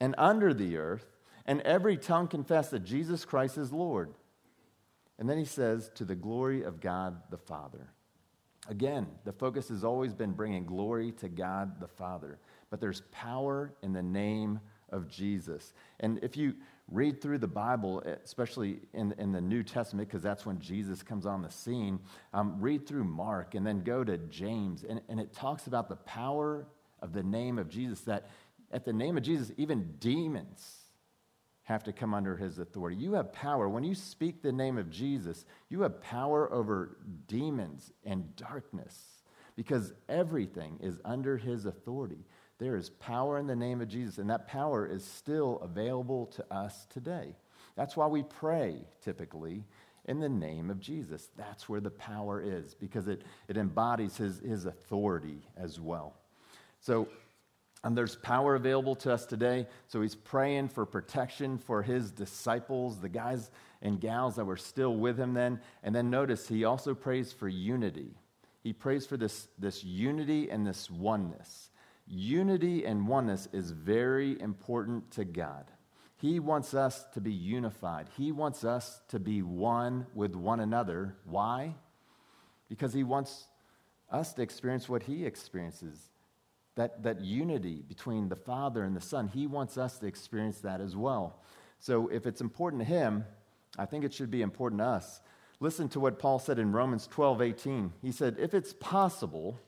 and 0.00 0.14
under 0.18 0.52
the 0.54 0.76
earth 0.76 1.06
and 1.46 1.60
every 1.62 1.96
tongue 1.96 2.28
confess 2.28 2.70
that 2.70 2.84
Jesus 2.84 3.24
Christ 3.24 3.58
is 3.58 3.72
Lord. 3.72 4.14
And 5.18 5.28
then 5.28 5.38
he 5.38 5.44
says, 5.44 5.90
to 5.94 6.04
the 6.04 6.14
glory 6.14 6.62
of 6.62 6.80
God 6.80 7.20
the 7.30 7.36
Father. 7.38 7.92
Again, 8.68 9.06
the 9.24 9.32
focus 9.32 9.68
has 9.68 9.82
always 9.82 10.14
been 10.14 10.32
bringing 10.32 10.64
glory 10.64 11.12
to 11.12 11.28
God 11.28 11.80
the 11.80 11.88
Father. 11.88 12.38
But 12.70 12.80
there's 12.80 13.02
power 13.10 13.74
in 13.82 13.92
the 13.92 14.02
name 14.02 14.60
of 14.90 15.08
Jesus. 15.08 15.72
And 16.00 16.20
if 16.22 16.36
you 16.36 16.54
read 16.88 17.20
through 17.20 17.38
the 17.38 17.48
Bible, 17.48 18.02
especially 18.24 18.80
in, 18.92 19.14
in 19.18 19.32
the 19.32 19.40
New 19.40 19.62
Testament, 19.62 20.08
because 20.08 20.22
that's 20.22 20.46
when 20.46 20.60
Jesus 20.60 21.02
comes 21.02 21.26
on 21.26 21.42
the 21.42 21.50
scene, 21.50 21.98
um, 22.32 22.56
read 22.60 22.86
through 22.86 23.04
Mark 23.04 23.54
and 23.54 23.66
then 23.66 23.80
go 23.80 24.04
to 24.04 24.18
James. 24.18 24.84
And, 24.88 25.00
and 25.08 25.18
it 25.18 25.32
talks 25.32 25.66
about 25.66 25.88
the 25.88 25.96
power 25.96 26.66
of 27.02 27.12
the 27.12 27.22
name 27.22 27.58
of 27.58 27.68
Jesus, 27.68 28.00
that 28.02 28.30
at 28.70 28.84
the 28.84 28.92
name 28.92 29.16
of 29.16 29.22
Jesus, 29.22 29.52
even 29.58 29.96
demons 29.98 30.78
have 31.64 31.84
to 31.84 31.92
come 31.92 32.14
under 32.14 32.36
his 32.36 32.58
authority. 32.58 32.96
You 32.96 33.12
have 33.14 33.32
power. 33.32 33.68
When 33.68 33.84
you 33.84 33.94
speak 33.94 34.42
the 34.42 34.52
name 34.52 34.78
of 34.78 34.90
Jesus, 34.90 35.44
you 35.68 35.82
have 35.82 36.00
power 36.00 36.52
over 36.52 36.96
demons 37.26 37.92
and 38.04 38.34
darkness 38.36 39.22
because 39.54 39.92
everything 40.08 40.78
is 40.80 40.98
under 41.04 41.36
his 41.36 41.66
authority. 41.66 42.24
There 42.58 42.76
is 42.76 42.90
power 42.90 43.38
in 43.38 43.46
the 43.46 43.56
name 43.56 43.80
of 43.80 43.88
Jesus, 43.88 44.18
and 44.18 44.30
that 44.30 44.46
power 44.46 44.86
is 44.86 45.04
still 45.04 45.60
available 45.62 46.26
to 46.26 46.54
us 46.54 46.86
today. 46.86 47.36
That's 47.76 47.96
why 47.96 48.06
we 48.06 48.22
pray 48.22 48.84
typically 49.02 49.64
in 50.06 50.20
the 50.20 50.28
name 50.28 50.70
of 50.70 50.80
Jesus. 50.80 51.28
That's 51.36 51.68
where 51.68 51.80
the 51.80 51.90
power 51.90 52.40
is 52.40 52.74
because 52.74 53.08
it, 53.08 53.22
it 53.48 53.56
embodies 53.56 54.16
his, 54.16 54.40
his 54.40 54.66
authority 54.66 55.46
as 55.56 55.80
well. 55.80 56.16
So 56.82 57.08
and 57.84 57.98
there's 57.98 58.14
power 58.16 58.54
available 58.54 58.94
to 58.96 59.12
us 59.12 59.26
today. 59.26 59.66
So 59.88 60.02
he's 60.02 60.14
praying 60.14 60.68
for 60.68 60.86
protection 60.86 61.58
for 61.58 61.82
his 61.82 62.12
disciples, 62.12 63.00
the 63.00 63.08
guys 63.08 63.50
and 63.80 64.00
gals 64.00 64.36
that 64.36 64.44
were 64.44 64.56
still 64.56 64.96
with 64.96 65.18
him 65.18 65.34
then. 65.34 65.60
And 65.82 65.94
then 65.94 66.08
notice 66.08 66.46
he 66.46 66.64
also 66.64 66.94
prays 66.94 67.32
for 67.32 67.48
unity. 67.48 68.14
He 68.62 68.72
prays 68.72 69.04
for 69.04 69.16
this, 69.16 69.48
this 69.58 69.82
unity 69.82 70.48
and 70.48 70.64
this 70.64 70.88
oneness. 70.90 71.70
Unity 72.06 72.86
and 72.86 73.08
oneness 73.08 73.48
is 73.52 73.72
very 73.72 74.40
important 74.40 75.10
to 75.12 75.24
God. 75.24 75.64
He 76.16 76.38
wants 76.38 76.74
us 76.74 77.04
to 77.14 77.20
be 77.20 77.32
unified. 77.32 78.06
He 78.16 78.30
wants 78.30 78.62
us 78.62 79.00
to 79.08 79.18
be 79.18 79.42
one 79.42 80.06
with 80.14 80.36
one 80.36 80.60
another. 80.60 81.16
Why? 81.24 81.74
Because 82.68 82.92
he 82.92 83.02
wants 83.02 83.48
us 84.08 84.32
to 84.34 84.42
experience 84.42 84.88
what 84.88 85.02
he 85.02 85.26
experiences 85.26 86.11
that, 86.74 87.02
that 87.02 87.20
unity 87.20 87.82
between 87.86 88.28
the 88.28 88.36
Father 88.36 88.84
and 88.84 88.96
the 88.96 89.00
Son. 89.00 89.28
He 89.28 89.46
wants 89.46 89.76
us 89.76 89.98
to 89.98 90.06
experience 90.06 90.60
that 90.60 90.80
as 90.80 90.96
well. 90.96 91.40
So 91.78 92.08
if 92.08 92.26
it's 92.26 92.40
important 92.40 92.80
to 92.80 92.86
Him, 92.86 93.24
I 93.78 93.86
think 93.86 94.04
it 94.04 94.12
should 94.12 94.30
be 94.30 94.42
important 94.42 94.80
to 94.80 94.86
us. 94.86 95.20
Listen 95.60 95.88
to 95.90 96.00
what 96.00 96.18
Paul 96.18 96.38
said 96.38 96.58
in 96.58 96.72
Romans 96.72 97.06
12 97.06 97.42
18. 97.42 97.92
He 98.02 98.12
said, 98.12 98.36
If 98.38 98.54
it's 98.54 98.72
possible, 98.72 99.58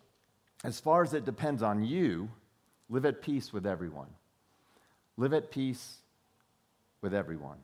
as 0.64 0.80
far 0.80 1.02
as 1.02 1.14
it 1.14 1.24
depends 1.24 1.62
on 1.62 1.84
you, 1.84 2.30
live 2.88 3.04
at 3.04 3.22
peace 3.22 3.52
with 3.52 3.66
everyone. 3.66 4.08
Live 5.16 5.32
at 5.32 5.50
peace 5.50 5.98
with 7.00 7.14
everyone. 7.14 7.58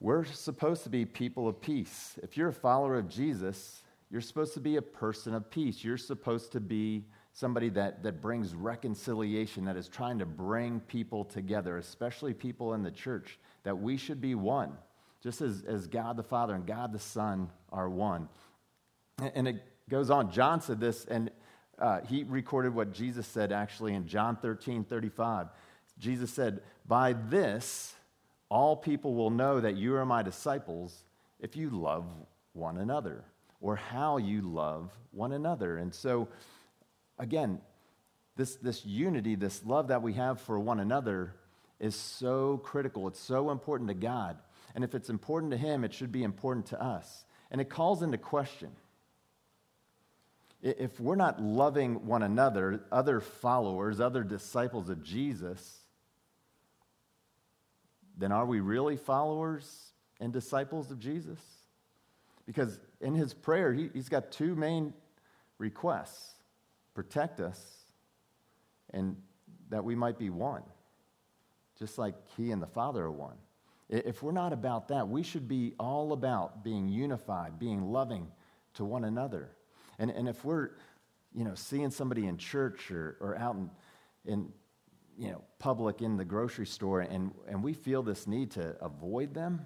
We're 0.00 0.24
supposed 0.24 0.84
to 0.84 0.88
be 0.88 1.04
people 1.04 1.48
of 1.48 1.60
peace. 1.60 2.18
If 2.22 2.36
you're 2.36 2.48
a 2.48 2.52
follower 2.52 2.96
of 2.96 3.08
Jesus, 3.08 3.82
you're 4.10 4.20
supposed 4.20 4.54
to 4.54 4.60
be 4.60 4.76
a 4.76 4.82
person 4.82 5.34
of 5.34 5.50
peace. 5.50 5.82
You're 5.82 5.98
supposed 5.98 6.52
to 6.52 6.60
be 6.60 7.04
somebody 7.38 7.68
that, 7.68 8.02
that 8.02 8.20
brings 8.20 8.52
reconciliation, 8.52 9.64
that 9.64 9.76
is 9.76 9.86
trying 9.86 10.18
to 10.18 10.26
bring 10.26 10.80
people 10.80 11.24
together, 11.24 11.78
especially 11.78 12.34
people 12.34 12.74
in 12.74 12.82
the 12.82 12.90
church, 12.90 13.38
that 13.62 13.78
we 13.78 13.96
should 13.96 14.20
be 14.20 14.34
one. 14.34 14.72
just 15.22 15.40
as, 15.40 15.62
as 15.62 15.86
God 15.86 16.16
the 16.16 16.22
Father 16.24 16.56
and 16.56 16.66
God 16.66 16.92
the 16.92 16.98
Son 16.98 17.48
are 17.70 17.88
one. 17.88 18.28
And 19.34 19.46
it 19.46 19.62
goes 19.88 20.10
on. 20.10 20.32
John 20.32 20.60
said 20.60 20.80
this, 20.80 21.04
and 21.04 21.30
uh, 21.78 22.00
he 22.08 22.24
recorded 22.24 22.74
what 22.74 22.92
Jesus 22.92 23.24
said 23.24 23.52
actually 23.52 23.94
in 23.94 24.08
John 24.08 24.34
13 24.34 24.82
35. 24.82 25.46
Jesus 25.96 26.32
said, 26.32 26.60
By 26.88 27.12
this, 27.12 27.94
all 28.48 28.74
people 28.74 29.14
will 29.14 29.30
know 29.30 29.60
that 29.60 29.76
you 29.76 29.94
are 29.94 30.04
my 30.04 30.24
disciples 30.24 31.04
if 31.38 31.56
you 31.56 31.70
love 31.70 32.04
one 32.52 32.78
another, 32.78 33.22
or 33.60 33.76
how 33.76 34.16
you 34.16 34.42
love 34.42 34.90
one 35.12 35.32
another. 35.32 35.76
And 35.76 35.94
so, 35.94 36.26
again, 37.18 37.60
this, 38.36 38.56
this 38.56 38.84
unity, 38.84 39.34
this 39.34 39.64
love 39.64 39.88
that 39.88 40.02
we 40.02 40.14
have 40.14 40.40
for 40.40 40.58
one 40.58 40.80
another 40.80 41.34
is 41.80 41.94
so 41.94 42.58
critical. 42.58 43.08
It's 43.08 43.20
so 43.20 43.50
important 43.50 43.88
to 43.88 43.94
God. 43.94 44.38
And 44.74 44.84
if 44.84 44.94
it's 44.94 45.10
important 45.10 45.52
to 45.52 45.58
Him, 45.58 45.84
it 45.84 45.92
should 45.92 46.12
be 46.12 46.22
important 46.22 46.66
to 46.66 46.82
us. 46.82 47.24
And 47.50 47.60
it 47.60 47.68
calls 47.68 48.02
into 48.02 48.18
question 48.18 48.70
if 50.60 50.98
we're 50.98 51.14
not 51.14 51.40
loving 51.40 52.06
one 52.06 52.22
another, 52.22 52.80
other 52.90 53.20
followers, 53.20 54.00
other 54.00 54.24
disciples 54.24 54.88
of 54.88 55.04
Jesus, 55.04 55.78
then 58.16 58.32
are 58.32 58.44
we 58.44 58.58
really 58.58 58.96
followers 58.96 59.92
and 60.20 60.32
disciples 60.32 60.90
of 60.90 60.98
Jesus? 60.98 61.38
Because 62.44 62.80
in 63.00 63.14
his 63.14 63.34
prayer, 63.34 63.72
he, 63.72 63.88
he's 63.94 64.08
got 64.08 64.32
two 64.32 64.56
main 64.56 64.94
requests 65.58 66.37
protect 66.98 67.38
us 67.38 67.60
and 68.90 69.14
that 69.68 69.84
we 69.84 69.94
might 69.94 70.18
be 70.18 70.30
one, 70.30 70.64
just 71.78 71.96
like 71.96 72.16
he 72.36 72.50
and 72.50 72.60
the 72.60 72.66
Father 72.66 73.04
are 73.04 73.12
one. 73.12 73.36
If 73.88 74.20
we're 74.20 74.32
not 74.32 74.52
about 74.52 74.88
that, 74.88 75.08
we 75.08 75.22
should 75.22 75.46
be 75.46 75.74
all 75.78 76.12
about 76.12 76.64
being 76.64 76.88
unified, 76.88 77.56
being 77.56 77.82
loving 77.92 78.26
to 78.74 78.84
one 78.84 79.04
another. 79.04 79.52
And, 80.00 80.10
and 80.10 80.28
if 80.28 80.44
we're, 80.44 80.70
you 81.32 81.44
know, 81.44 81.54
seeing 81.54 81.92
somebody 81.92 82.26
in 82.26 82.36
church 82.36 82.90
or, 82.90 83.16
or 83.20 83.38
out 83.38 83.54
in, 83.54 83.70
in, 84.24 84.52
you 85.16 85.30
know, 85.30 85.44
public 85.60 86.02
in 86.02 86.16
the 86.16 86.24
grocery 86.24 86.66
store 86.66 87.02
and, 87.02 87.30
and 87.46 87.62
we 87.62 87.74
feel 87.74 88.02
this 88.02 88.26
need 88.26 88.50
to 88.52 88.76
avoid 88.80 89.34
them, 89.34 89.60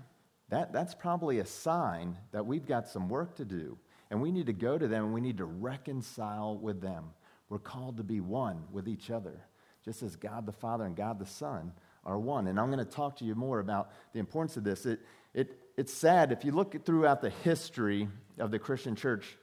that, 0.51 0.71
that's 0.71 0.95
probably 0.95 1.39
a 1.39 1.47
sign 1.47 2.19
that 2.33 2.45
we've 2.45 2.67
got 2.67 2.89
some 2.89 3.09
work 3.09 3.37
to 3.37 3.47
do. 3.47 3.79
And 4.11 4.21
we 4.21 4.31
need 4.31 4.45
to 4.45 4.53
go 4.53 4.77
to 4.77 4.87
them 4.87 5.07
and 5.07 5.15
we 5.15 5.23
need 5.23 5.39
to 5.39 5.47
reconcile 5.47 6.59
with 6.59 6.83
them. 6.83 7.05
We're 7.53 7.59
called 7.59 7.99
to 7.99 8.03
be 8.03 8.21
one 8.23 8.65
with 8.73 8.89
each 8.89 9.11
other, 9.11 9.39
just 9.85 10.03
as 10.03 10.17
God 10.17 10.47
the 10.47 10.53
Father 10.53 10.87
and 10.87 10.97
God 10.97 11.19
the 11.19 11.27
Son 11.27 11.71
are 12.03 12.19
one. 12.19 12.47
And 12.47 12.59
I'm 12.59 12.71
going 12.71 12.79
to 12.79 12.91
talk 12.91 13.19
to 13.19 13.27
you 13.27 13.35
more 13.35 13.59
about 13.59 13.91
the 14.15 14.21
importance 14.21 14.57
of 14.57 14.65
this. 14.65 14.87
It, 14.87 15.01
it, 15.35 15.59
it's 15.77 15.93
sad 15.93 16.33
if 16.33 16.47
you 16.47 16.53
look 16.53 16.87
throughout 16.87 17.21
the 17.21 17.29
history 17.29 18.09
of 18.39 18.53
the 18.53 18.59
Christian 18.59 18.97
church, 18.97 19.37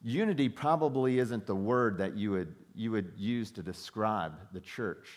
Unity 0.00 0.48
probably 0.48 1.18
isn't 1.18 1.44
the 1.44 1.54
word 1.54 1.98
that 1.98 2.16
you 2.16 2.30
would, 2.30 2.54
you 2.74 2.90
would 2.92 3.12
use 3.18 3.50
to 3.50 3.62
describe 3.62 4.32
the 4.54 4.60
church. 4.60 5.10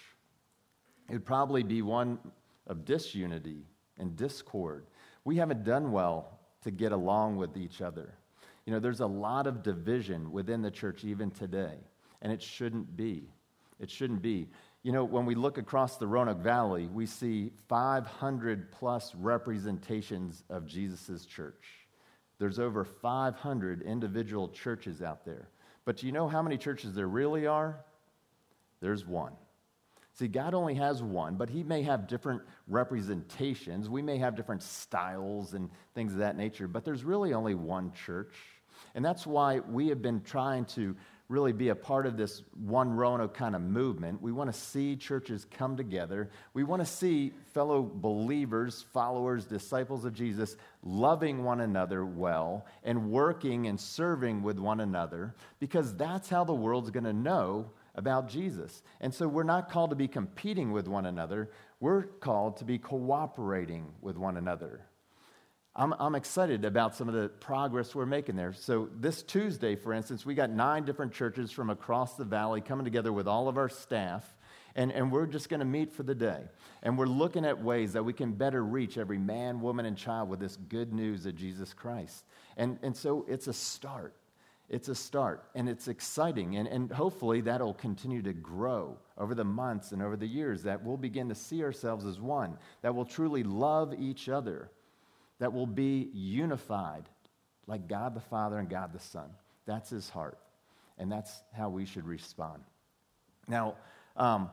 It 1.07 1.13
would 1.13 1.25
probably 1.25 1.63
be 1.63 1.83
one 1.83 2.19
of 2.67 2.83
disunity 2.83 3.62
and 3.98 4.17
discord. 4.17 4.88
We 5.24 5.38
haven't 5.38 5.63
done 5.63 5.93
well 5.93 6.38
to 6.63 6.72
get 6.72 6.91
along 6.91 7.38
with 7.38 7.55
each 7.55 7.81
other. 7.81 8.13
You 8.65 8.74
know, 8.74 8.79
there's 8.79 9.00
a 9.00 9.07
lot 9.07 9.48
of 9.48 9.63
division 9.63 10.33
within 10.33 10.62
the 10.62 10.72
church 10.72 11.05
even 11.05 11.31
today, 11.31 11.77
and 12.24 12.32
it 12.32 12.42
shouldn't 12.42 12.98
be. 12.98 13.30
It 13.80 13.92
shouldn't 13.92 14.24
be. 14.24 14.50
You 14.82 14.92
know, 14.92 15.03
when 15.03 15.25
we 15.25 15.36
look 15.36 15.58
across 15.58 15.98
the 15.98 16.08
Roanoke 16.08 16.39
Valley, 16.39 16.88
we 16.88 17.06
see 17.06 17.51
500 17.68 18.72
plus 18.72 19.13
representations 19.15 20.44
of 20.50 20.65
Jesus' 20.65 21.25
church. 21.25 21.63
There's 22.39 22.60
over 22.60 22.84
500 22.84 23.82
individual 23.84 24.50
churches 24.50 25.01
out 25.01 25.25
there. 25.25 25.50
But 25.86 25.98
do 25.98 26.07
you 26.07 26.12
know 26.12 26.27
how 26.27 26.42
many 26.42 26.57
churches 26.57 26.94
there 26.94 27.07
really 27.07 27.46
are? 27.46 27.79
There's 28.81 29.05
one. 29.05 29.33
See, 30.14 30.27
God 30.27 30.53
only 30.53 30.75
has 30.75 31.01
one, 31.01 31.36
but 31.36 31.50
He 31.50 31.64
may 31.64 31.83
have 31.83 32.07
different 32.07 32.42
representations. 32.68 33.90
We 33.90 34.01
may 34.01 34.18
have 34.18 34.36
different 34.36 34.64
styles 34.64 35.53
and 35.53 35.70
things 35.96 36.14
of 36.14 36.20
that 36.20 36.38
nature, 36.38 36.68
but 36.68 36.86
there's 36.86 37.03
really 37.03 37.33
only 37.33 37.55
one 37.55 37.92
church. 37.94 38.33
And 38.96 39.03
that's 39.03 39.25
why 39.25 39.59
we 39.59 39.88
have 39.88 40.01
been 40.01 40.22
trying 40.22 40.66
to 40.66 40.96
really 41.29 41.53
be 41.53 41.70
a 41.70 41.75
part 41.75 42.05
of 42.05 42.18
this 42.18 42.44
one 42.53 42.92
Roanoke 42.94 43.33
kind 43.33 43.55
of 43.55 43.62
movement. 43.62 44.22
We 44.22 44.31
want 44.31 44.53
to 44.53 44.59
see 44.59 44.96
churches 44.96 45.46
come 45.50 45.77
together. 45.77 46.29
We 46.53 46.64
want 46.64 46.81
to 46.81 46.86
see 46.86 47.33
fellow 47.53 47.90
believers, 47.94 48.86
followers, 48.94 49.46
disciples 49.46 50.05
of 50.05 50.14
Jesus 50.14 50.57
loving 50.83 51.44
one 51.44 51.62
another 51.62 52.05
well 52.05 52.66
and 52.83 53.09
working 53.09 53.68
and 53.68 53.79
serving 53.79 54.44
with 54.44 54.59
one 54.59 54.81
another 54.81 55.33
because 55.59 55.96
that's 55.96 56.29
how 56.29 56.44
the 56.44 56.53
world's 56.53 56.92
going 56.92 57.05
to 57.05 57.14
know 57.14 57.72
about 57.96 58.27
Jesus. 58.27 58.83
And 59.01 59.14
so 59.14 59.27
we're 59.27 59.44
not 59.44 59.70
called 59.70 59.92
to 59.92 59.96
be 59.96 60.07
competing 60.07 60.72
with 60.72 60.88
one 60.88 61.05
another, 61.05 61.51
we're 61.79 62.03
called 62.03 62.57
to 62.57 62.66
be 62.66 62.77
cooperating 62.77 63.86
with 64.01 64.18
one 64.18 64.38
another. 64.38 64.81
I'm, 65.75 65.94
I'm 66.00 66.14
excited 66.14 66.66
about 66.66 66.96
some 66.96 67.07
of 67.07 67.16
the 67.16 67.29
progress 67.29 67.96
we're 67.96 68.05
making 68.05 68.36
there. 68.36 68.53
So, 68.53 68.90
this 69.00 69.24
Tuesday, 69.24 69.75
for 69.75 69.92
instance, 69.92 70.24
we 70.24 70.36
got 70.36 70.51
nine 70.51 70.86
different 70.86 71.14
churches 71.14 71.51
from 71.51 71.72
across 71.72 72.16
the 72.16 72.25
valley 72.25 72.62
coming 72.62 72.86
together 72.86 73.12
with 73.12 73.27
all 73.27 73.48
of 73.48 73.57
our 73.57 73.70
staff, 73.70 74.36
and, 74.75 74.92
and 74.92 75.12
we're 75.12 75.25
just 75.25 75.50
going 75.50 75.62
to 75.62 75.66
meet 75.66 75.92
for 75.92 76.03
the 76.03 76.14
day. 76.14 76.42
And 76.83 76.96
we're 76.96 77.07
looking 77.07 77.44
at 77.44 77.59
ways 77.59 77.94
that 77.94 78.05
we 78.05 78.14
can 78.14 78.33
better 78.33 78.64
reach 78.64 79.00
every 79.00 79.18
man, 79.18 79.62
woman, 79.62 79.88
and 79.88 79.98
child 79.98 80.29
with 80.29 80.40
this 80.40 80.57
good 80.70 80.94
news 80.94 81.25
of 81.25 81.36
Jesus 81.36 81.74
Christ. 81.74 82.24
And, 82.55 82.77
and 82.83 82.96
so, 82.96 83.25
it's 83.27 83.48
a 83.48 83.53
start. 83.53 84.14
It's 84.70 84.90
a 84.90 84.96
start, 84.96 85.44
and 85.55 85.68
it's 85.68 85.88
exciting, 85.88 86.55
and, 86.55 86.68
and 86.68 86.92
hopefully 86.92 87.42
that'll 87.42 87.74
continue 87.74 88.22
to 88.22 88.33
grow 88.33 88.98
over 89.18 89.33
the 89.33 89.44
months 89.44 89.92
and 89.92 90.03
over 90.03 90.16
the 90.18 90.27
years, 90.27 90.64
that 90.64 90.83
we'll 90.83 90.98
begin 90.98 91.29
to 91.29 91.36
see 91.36 91.64
ourselves 91.64 92.05
as 92.05 92.20
one, 92.20 92.57
that 92.83 92.94
we'll 92.94 93.05
truly 93.05 93.44
love 93.44 93.94
each 93.98 94.29
other 94.29 94.70
that 95.44 95.51
will 95.51 95.68
be 95.68 96.10
unified 96.14 97.03
like 97.68 97.90
God 97.90 98.16
the 98.16 98.22
Father 98.22 98.60
and 98.60 98.70
God 98.70 98.94
the 98.94 99.00
Son. 99.00 99.29
That's 99.66 99.90
his 99.90 100.08
heart. 100.08 100.38
And 100.98 101.12
that's 101.12 101.44
how 101.51 101.68
we 101.68 101.84
should 101.86 102.08
respond. 102.08 102.64
Now, 103.50 103.75
um, 104.16 104.50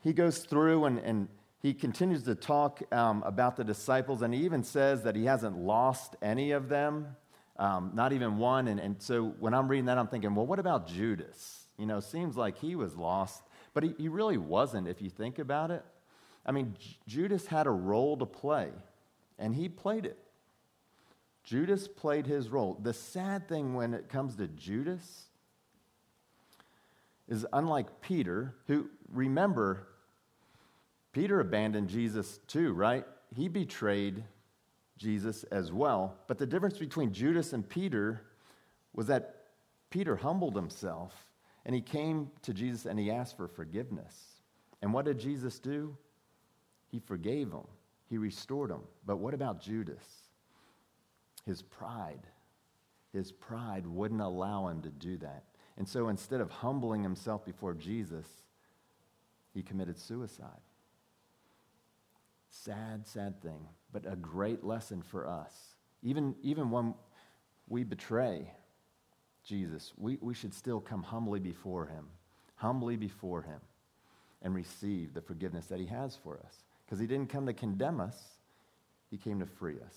he 0.00 0.14
goes 0.14 0.38
through 0.38 0.86
and, 0.86 0.98
and 1.00 1.28
he 1.60 1.74
continues 1.74 2.22
to 2.22 2.34
talk 2.34 2.82
um, 2.94 3.22
about 3.26 3.56
the 3.56 3.64
disciples, 3.64 4.22
and 4.22 4.32
he 4.32 4.40
even 4.46 4.64
says 4.64 5.02
that 5.02 5.14
he 5.16 5.26
hasn't 5.26 5.58
lost 5.58 6.16
any 6.22 6.52
of 6.52 6.70
them, 6.70 7.08
um, 7.58 7.90
not 7.92 8.14
even 8.14 8.38
one. 8.38 8.68
And, 8.68 8.80
and 8.80 8.96
so 9.02 9.34
when 9.38 9.52
I'm 9.52 9.68
reading 9.68 9.84
that, 9.84 9.98
I'm 9.98 10.08
thinking, 10.08 10.34
well, 10.34 10.46
what 10.46 10.60
about 10.60 10.86
Judas? 10.86 11.66
You 11.76 11.84
know, 11.84 12.00
seems 12.00 12.38
like 12.38 12.56
he 12.56 12.74
was 12.74 12.96
lost, 12.96 13.42
but 13.74 13.82
he, 13.82 13.94
he 13.98 14.08
really 14.08 14.38
wasn't 14.38 14.88
if 14.88 15.02
you 15.02 15.10
think 15.10 15.38
about 15.38 15.70
it. 15.70 15.84
I 16.46 16.52
mean, 16.52 16.74
J- 16.78 16.96
Judas 17.06 17.46
had 17.46 17.66
a 17.66 17.70
role 17.70 18.16
to 18.16 18.24
play 18.24 18.70
and 19.38 19.54
he 19.54 19.68
played 19.68 20.06
it. 20.06 20.18
Judas 21.42 21.86
played 21.86 22.26
his 22.26 22.48
role. 22.48 22.78
The 22.82 22.94
sad 22.94 23.48
thing 23.48 23.74
when 23.74 23.92
it 23.92 24.08
comes 24.08 24.36
to 24.36 24.48
Judas 24.48 25.26
is 27.28 27.46
unlike 27.52 28.00
Peter, 28.00 28.54
who, 28.66 28.88
remember, 29.10 29.86
Peter 31.12 31.40
abandoned 31.40 31.88
Jesus 31.88 32.38
too, 32.46 32.72
right? 32.72 33.04
He 33.34 33.48
betrayed 33.48 34.24
Jesus 34.96 35.44
as 35.44 35.70
well. 35.72 36.16
But 36.28 36.38
the 36.38 36.46
difference 36.46 36.78
between 36.78 37.12
Judas 37.12 37.52
and 37.52 37.68
Peter 37.68 38.22
was 38.94 39.06
that 39.08 39.36
Peter 39.90 40.16
humbled 40.16 40.56
himself 40.56 41.12
and 41.66 41.74
he 41.74 41.80
came 41.80 42.30
to 42.42 42.52
Jesus 42.52 42.86
and 42.86 42.98
he 42.98 43.10
asked 43.10 43.36
for 43.36 43.48
forgiveness. 43.48 44.40
And 44.82 44.92
what 44.92 45.04
did 45.04 45.18
Jesus 45.18 45.58
do? 45.58 45.96
He 46.90 47.00
forgave 47.00 47.50
him. 47.50 47.66
He 48.08 48.18
restored 48.18 48.70
him. 48.70 48.82
But 49.06 49.16
what 49.16 49.34
about 49.34 49.60
Judas? 49.60 50.04
His 51.46 51.62
pride. 51.62 52.26
His 53.12 53.32
pride 53.32 53.86
wouldn't 53.86 54.20
allow 54.20 54.68
him 54.68 54.82
to 54.82 54.90
do 54.90 55.16
that. 55.18 55.44
And 55.76 55.88
so 55.88 56.08
instead 56.08 56.40
of 56.40 56.50
humbling 56.50 57.02
himself 57.02 57.44
before 57.44 57.74
Jesus, 57.74 58.26
he 59.52 59.62
committed 59.62 59.98
suicide. 59.98 60.48
Sad, 62.50 63.06
sad 63.06 63.40
thing, 63.42 63.66
but 63.92 64.04
a 64.06 64.16
great 64.16 64.62
lesson 64.62 65.02
for 65.02 65.26
us. 65.26 65.52
Even, 66.02 66.34
even 66.42 66.70
when 66.70 66.94
we 67.68 67.82
betray 67.82 68.50
Jesus, 69.42 69.92
we, 69.96 70.18
we 70.20 70.34
should 70.34 70.54
still 70.54 70.80
come 70.80 71.02
humbly 71.02 71.40
before 71.40 71.86
him, 71.86 72.06
humbly 72.56 72.96
before 72.96 73.42
him, 73.42 73.60
and 74.42 74.54
receive 74.54 75.14
the 75.14 75.20
forgiveness 75.20 75.66
that 75.66 75.80
he 75.80 75.86
has 75.86 76.16
for 76.16 76.38
us 76.44 76.63
because 76.84 76.98
he 77.00 77.06
didn't 77.06 77.28
come 77.28 77.46
to 77.46 77.52
condemn 77.52 78.00
us, 78.00 78.16
he 79.10 79.16
came 79.16 79.40
to 79.40 79.46
free 79.46 79.76
us. 79.84 79.94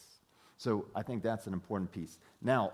So 0.58 0.86
I 0.95 1.04
think 1.04 1.23
that's 1.23 1.47
an 1.47 1.54
important 1.54 1.91
piece. 1.91 2.17
Now, 2.41 2.71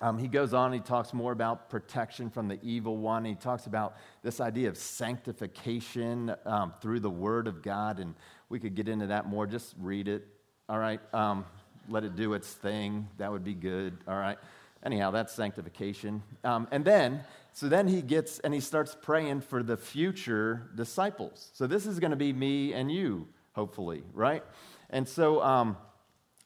um, 0.00 0.18
he 0.18 0.28
goes 0.28 0.52
on, 0.52 0.72
he 0.72 0.80
talks 0.80 1.14
more 1.14 1.32
about 1.32 1.70
protection 1.70 2.28
from 2.28 2.48
the 2.48 2.58
evil 2.62 2.98
one. 2.98 3.24
He 3.24 3.34
talks 3.34 3.66
about 3.66 3.96
this 4.22 4.40
idea 4.40 4.68
of 4.68 4.76
sanctification 4.76 6.34
um, 6.44 6.74
through 6.82 7.00
the 7.00 7.10
Word 7.10 7.46
of 7.46 7.62
God, 7.62 7.98
and 7.98 8.14
we 8.48 8.60
could 8.60 8.74
get 8.74 8.88
into 8.88 9.06
that 9.06 9.26
more. 9.26 9.46
Just 9.46 9.74
read 9.80 10.08
it 10.08 10.26
All 10.68 10.78
right. 10.78 11.00
Um, 11.14 11.44
let 11.88 12.04
it 12.04 12.16
do 12.16 12.34
its 12.34 12.52
thing. 12.52 13.08
That 13.18 13.30
would 13.30 13.44
be 13.44 13.54
good. 13.54 13.96
All 14.08 14.18
right. 14.18 14.38
Anyhow, 14.84 15.10
that's 15.10 15.32
sanctification. 15.32 16.22
Um, 16.44 16.68
and 16.70 16.84
then, 16.84 17.22
so 17.52 17.68
then 17.68 17.88
he 17.88 18.02
gets 18.02 18.38
and 18.40 18.52
he 18.54 18.60
starts 18.60 18.96
praying 19.00 19.40
for 19.40 19.62
the 19.62 19.76
future 19.76 20.70
disciples. 20.74 21.50
So 21.54 21.66
this 21.66 21.86
is 21.86 21.98
going 21.98 22.10
to 22.10 22.16
be 22.16 22.32
me 22.32 22.72
and 22.72 22.90
you, 22.92 23.28
hopefully, 23.52 24.04
right? 24.12 24.44
And 24.90 25.08
so 25.08 25.42
um, 25.42 25.76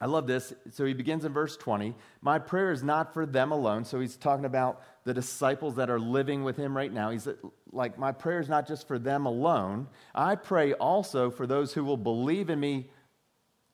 I 0.01 0.07
love 0.07 0.27
this. 0.27 0.55
So 0.71 0.87
he 0.87 0.95
begins 0.95 1.25
in 1.25 1.33
verse 1.33 1.57
20. 1.57 1.95
My 2.23 2.39
prayer 2.39 2.73
is 2.73 2.83
not 2.83 3.13
for 3.13 3.27
them 3.27 3.53
alone. 3.53 3.85
So 3.85 4.01
he's 4.01 4.17
talking 4.17 4.47
about 4.47 4.83
the 5.05 5.13
disciples 5.13 5.77
that 5.77 5.91
are 5.91 6.01
living 6.01 6.43
with 6.43 6.57
him 6.57 6.75
right 6.75 6.93
now. 6.93 7.11
He's 7.11 7.29
like, 7.71 7.99
My 7.99 8.13
prayer 8.13 8.41
is 8.41 8.49
not 8.49 8.67
just 8.67 8.89
for 8.89 8.99
them 8.99 9.27
alone. 9.27 9.89
I 10.15 10.37
pray 10.37 10.73
also 10.73 11.31
for 11.31 11.47
those 11.47 11.75
who 11.75 11.85
will 11.85 11.99
believe 11.99 12.49
in 12.49 12.59
me 12.59 12.89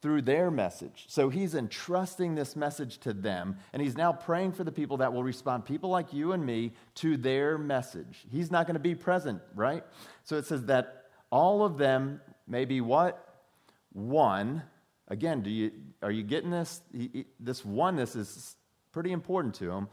through 0.02 0.22
their 0.22 0.50
message. 0.50 1.06
So 1.08 1.28
he's 1.28 1.54
entrusting 1.54 2.34
this 2.34 2.54
message 2.54 2.98
to 2.98 3.12
them, 3.12 3.56
and 3.72 3.80
he's 3.80 3.96
now 3.96 4.12
praying 4.12 4.52
for 4.52 4.62
the 4.62 4.72
people 4.72 4.98
that 4.98 5.12
will 5.12 5.24
respond, 5.24 5.64
people 5.64 5.90
like 5.90 6.12
you 6.12 6.32
and 6.32 6.44
me, 6.44 6.72
to 6.96 7.16
their 7.16 7.58
message. 7.58 8.26
He's 8.30 8.50
not 8.50 8.66
going 8.66 8.74
to 8.74 8.80
be 8.80 8.94
present, 8.94 9.40
right? 9.54 9.82
So 10.24 10.36
it 10.36 10.46
says 10.46 10.64
that 10.66 11.04
all 11.30 11.64
of 11.64 11.78
them 11.78 12.20
may 12.46 12.64
be 12.64 12.80
what? 12.80 13.22
One. 13.92 14.62
Again, 15.08 15.42
do 15.42 15.50
you, 15.50 15.72
are 16.02 16.10
you 16.10 16.22
getting 16.22 16.50
this? 16.50 16.82
This 17.40 17.64
oneness 17.64 18.16
is 18.16 18.56
pretty 18.92 19.12
important 19.12 19.54
to 19.56 19.70
him. 19.70 19.88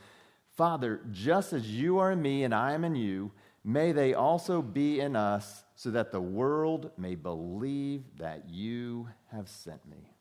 Father, 0.55 1.01
just 1.11 1.53
as 1.53 1.67
you 1.67 1.97
are 1.97 2.11
in 2.11 2.21
me 2.21 2.43
and 2.43 2.53
I 2.53 2.73
am 2.73 2.83
in 2.83 2.95
you, 2.95 3.31
may 3.63 3.91
they 3.91 4.13
also 4.13 4.61
be 4.61 4.99
in 4.99 5.15
us, 5.15 5.62
so 5.75 5.91
that 5.91 6.11
the 6.11 6.21
world 6.21 6.91
may 6.97 7.15
believe 7.15 8.03
that 8.17 8.49
you 8.49 9.09
have 9.31 9.49
sent 9.49 9.85
me. 9.89 10.13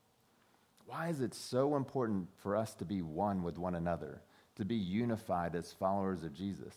Why 0.87 1.09
is 1.09 1.21
it 1.21 1.35
so 1.35 1.77
important 1.77 2.29
for 2.37 2.57
us 2.57 2.75
to 2.75 2.85
be 2.85 3.03
one 3.03 3.43
with 3.43 3.59
one 3.59 3.75
another, 3.75 4.23
to 4.57 4.65
be 4.65 4.75
unified 4.75 5.55
as 5.55 5.73
followers 5.73 6.23
of 6.23 6.35
Jesus? 6.35 6.75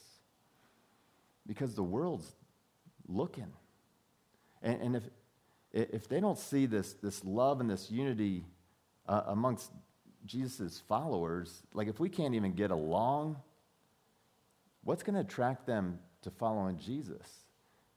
Because 1.48 1.76
the 1.76 1.84
world's 1.84 2.36
looking. 3.08 3.52
And, 4.62 4.82
and 4.82 4.96
if, 4.96 5.04
if 5.72 6.08
they 6.08 6.20
don't 6.20 6.40
see 6.40 6.66
this, 6.66 6.94
this 6.94 7.24
love 7.24 7.62
and 7.62 7.70
this 7.70 7.90
unity 7.92 8.46
uh, 9.08 9.22
amongst 9.28 9.72
Jesus' 10.26 10.82
followers, 10.88 11.64
like 11.74 11.88
if 11.88 12.00
we 12.00 12.10
can't 12.10 12.36
even 12.36 12.54
get 12.54 12.72
along, 12.72 13.38
what's 14.84 15.04
going 15.04 15.16
to 15.16 15.22
attract 15.22 15.66
them 15.66 16.00
to 16.24 16.32
following 16.32 16.78
Jesus? 16.78 17.45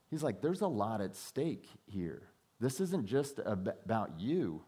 He's 0.09 0.23
like, 0.23 0.41
there's 0.41 0.61
a 0.61 0.67
lot 0.67 1.01
at 1.01 1.15
stake 1.15 1.67
here. 1.85 2.23
This 2.59 2.79
isn't 2.81 3.05
just 3.05 3.39
about 3.45 4.19
you, 4.19 4.63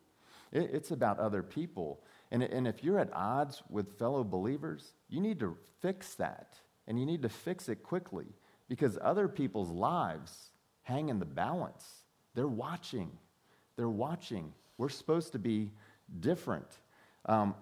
it's 0.52 0.92
about 0.92 1.20
other 1.20 1.44
people. 1.44 2.02
And, 2.32 2.44
and 2.44 2.68
if 2.68 2.84
you're 2.84 3.00
at 3.00 3.10
odds 3.14 3.62
with 3.70 3.98
fellow 4.00 4.24
believers, 4.24 4.94
you 5.10 5.20
need 5.20 5.40
to 5.40 5.58
fix 5.82 6.16
that. 6.16 6.56
And 6.88 7.00
you 7.00 7.06
need 7.06 7.22
to 7.24 7.30
fix 7.30 7.70
it 7.70 7.84
quickly 7.84 8.26
because 8.70 8.98
other 9.02 9.28
people's 9.28 9.70
lives 9.70 10.52
hang 10.84 11.10
in 11.10 11.20
the 11.20 11.26
balance. 11.26 11.86
They're 12.34 12.48
watching. 12.48 13.12
They're 13.76 13.90
watching. 13.90 14.54
We're 14.78 14.90
supposed 14.90 15.34
to 15.34 15.40
be 15.40 15.72
different. 16.20 16.68
Um, 17.26 17.54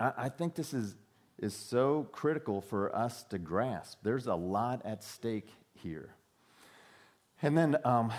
I, 0.00 0.12
I 0.16 0.28
think 0.28 0.54
this 0.54 0.72
is, 0.72 0.96
is 1.38 1.54
so 1.54 2.08
critical 2.12 2.60
for 2.60 2.94
us 2.94 3.22
to 3.24 3.38
grasp. 3.38 3.98
There's 4.02 4.26
a 4.26 4.34
lot 4.34 4.82
at 4.84 5.04
stake 5.04 5.50
here. 5.74 6.14
And 7.42 7.56
then 7.56 7.76
um, 7.84 8.12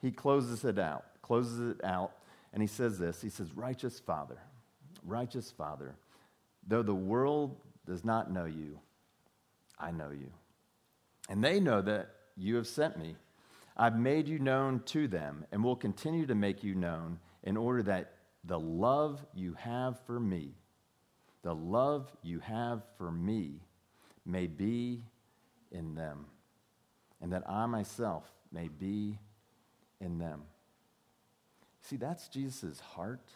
he 0.00 0.10
closes 0.10 0.64
it 0.64 0.78
out, 0.78 1.04
closes 1.22 1.76
it 1.76 1.84
out, 1.84 2.12
and 2.52 2.62
he 2.62 2.66
says 2.66 2.98
this 2.98 3.20
He 3.20 3.28
says, 3.28 3.52
Righteous 3.54 4.00
Father, 4.00 4.38
righteous 5.04 5.50
Father, 5.50 5.94
though 6.66 6.82
the 6.82 6.94
world 6.94 7.56
does 7.86 8.04
not 8.04 8.30
know 8.30 8.46
you, 8.46 8.78
I 9.78 9.90
know 9.90 10.10
you. 10.10 10.30
And 11.28 11.42
they 11.42 11.60
know 11.60 11.82
that 11.82 12.10
you 12.36 12.56
have 12.56 12.66
sent 12.66 12.98
me. 12.98 13.16
I've 13.76 13.98
made 13.98 14.26
you 14.26 14.38
known 14.38 14.80
to 14.86 15.06
them 15.06 15.44
and 15.52 15.62
will 15.62 15.76
continue 15.76 16.26
to 16.26 16.34
make 16.34 16.64
you 16.64 16.74
known 16.74 17.18
in 17.42 17.56
order 17.56 17.82
that 17.82 18.14
the 18.44 18.58
love 18.58 19.24
you 19.34 19.54
have 19.54 19.98
for 20.06 20.18
me, 20.18 20.54
the 21.42 21.54
love 21.54 22.10
you 22.22 22.40
have 22.40 22.82
for 22.96 23.10
me, 23.10 23.60
may 24.24 24.46
be 24.46 25.04
in 25.70 25.94
them, 25.94 26.26
and 27.20 27.32
that 27.32 27.48
I 27.48 27.66
myself 27.66 28.24
may 28.52 28.68
be 28.68 29.18
in 30.00 30.18
them. 30.18 30.42
See, 31.82 31.96
that's 31.96 32.28
Jesus' 32.28 32.80
heart. 32.80 33.30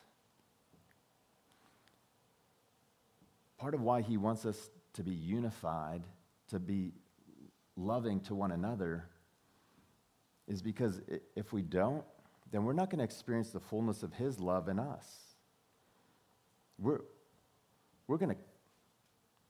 Part 3.59 3.75
of 3.75 3.81
why 3.81 4.03
he 4.03 4.17
wants 4.17 4.45
us 4.45 4.71
to 4.95 5.03
be 5.03 5.13
unified, 5.13 6.03
to 6.49 6.59
be 6.59 6.93
loving 7.77 8.21
to 8.21 8.35
one 8.35 8.53
another, 8.53 9.05
is 10.49 10.63
because 10.63 11.01
if 11.37 11.53
we 11.53 11.63
don't, 11.63 12.05
then 12.51 12.65
we're 12.65 12.73
not 12.73 12.91
going 12.91 12.99
to 12.99 13.05
experience 13.05 13.51
the 13.51 13.61
fullness 13.61 14.03
of 14.03 14.13
his 14.15 14.41
love 14.41 14.69
in 14.69 14.79
us. 14.79 15.07
We're, 16.79 17.03
we're 18.09 18.17
going 18.17 18.35
to 18.35 18.41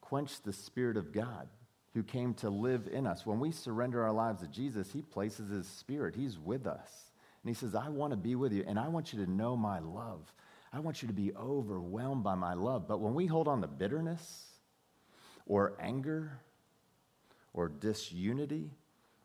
quench 0.01 0.43
the 0.43 0.53
Spirit 0.53 0.97
of 0.97 1.13
God 1.13 1.49
who 1.95 2.03
came 2.03 2.35
to 2.35 2.51
live 2.51 2.89
in 2.93 3.07
us. 3.07 3.27
When 3.27 3.41
we 3.41 3.51
surrender 3.51 4.03
our 4.03 4.13
lives 4.13 4.41
to 4.43 4.49
Jesus, 4.49 4.93
He 4.93 5.03
places 5.03 5.51
His 5.51 5.67
Spirit, 5.67 6.15
He's 6.15 6.39
with 6.39 6.67
us. 6.67 7.11
And 7.43 7.49
He 7.49 7.55
says, 7.55 7.75
I 7.75 7.89
want 7.89 8.13
to 8.13 8.17
be 8.17 8.35
with 8.35 8.53
you, 8.53 8.65
and 8.67 8.79
I 8.79 8.89
want 8.89 9.13
you 9.13 9.25
to 9.25 9.31
know 9.31 9.57
my 9.57 9.81
love. 9.81 10.33
I 10.73 10.79
want 10.79 11.03
you 11.03 11.09
to 11.09 11.15
be 11.15 11.35
overwhelmed 11.35 12.23
by 12.23 12.37
my 12.37 12.55
love. 12.55 12.87
But 12.87 13.01
when 13.01 13.15
we 13.15 13.27
hold 13.27 13.49
on 13.49 13.61
to 13.63 13.67
bitterness 13.67 14.47
or 15.47 15.77
anger 15.81 16.39
or 17.53 17.69
disunity, 17.69 18.71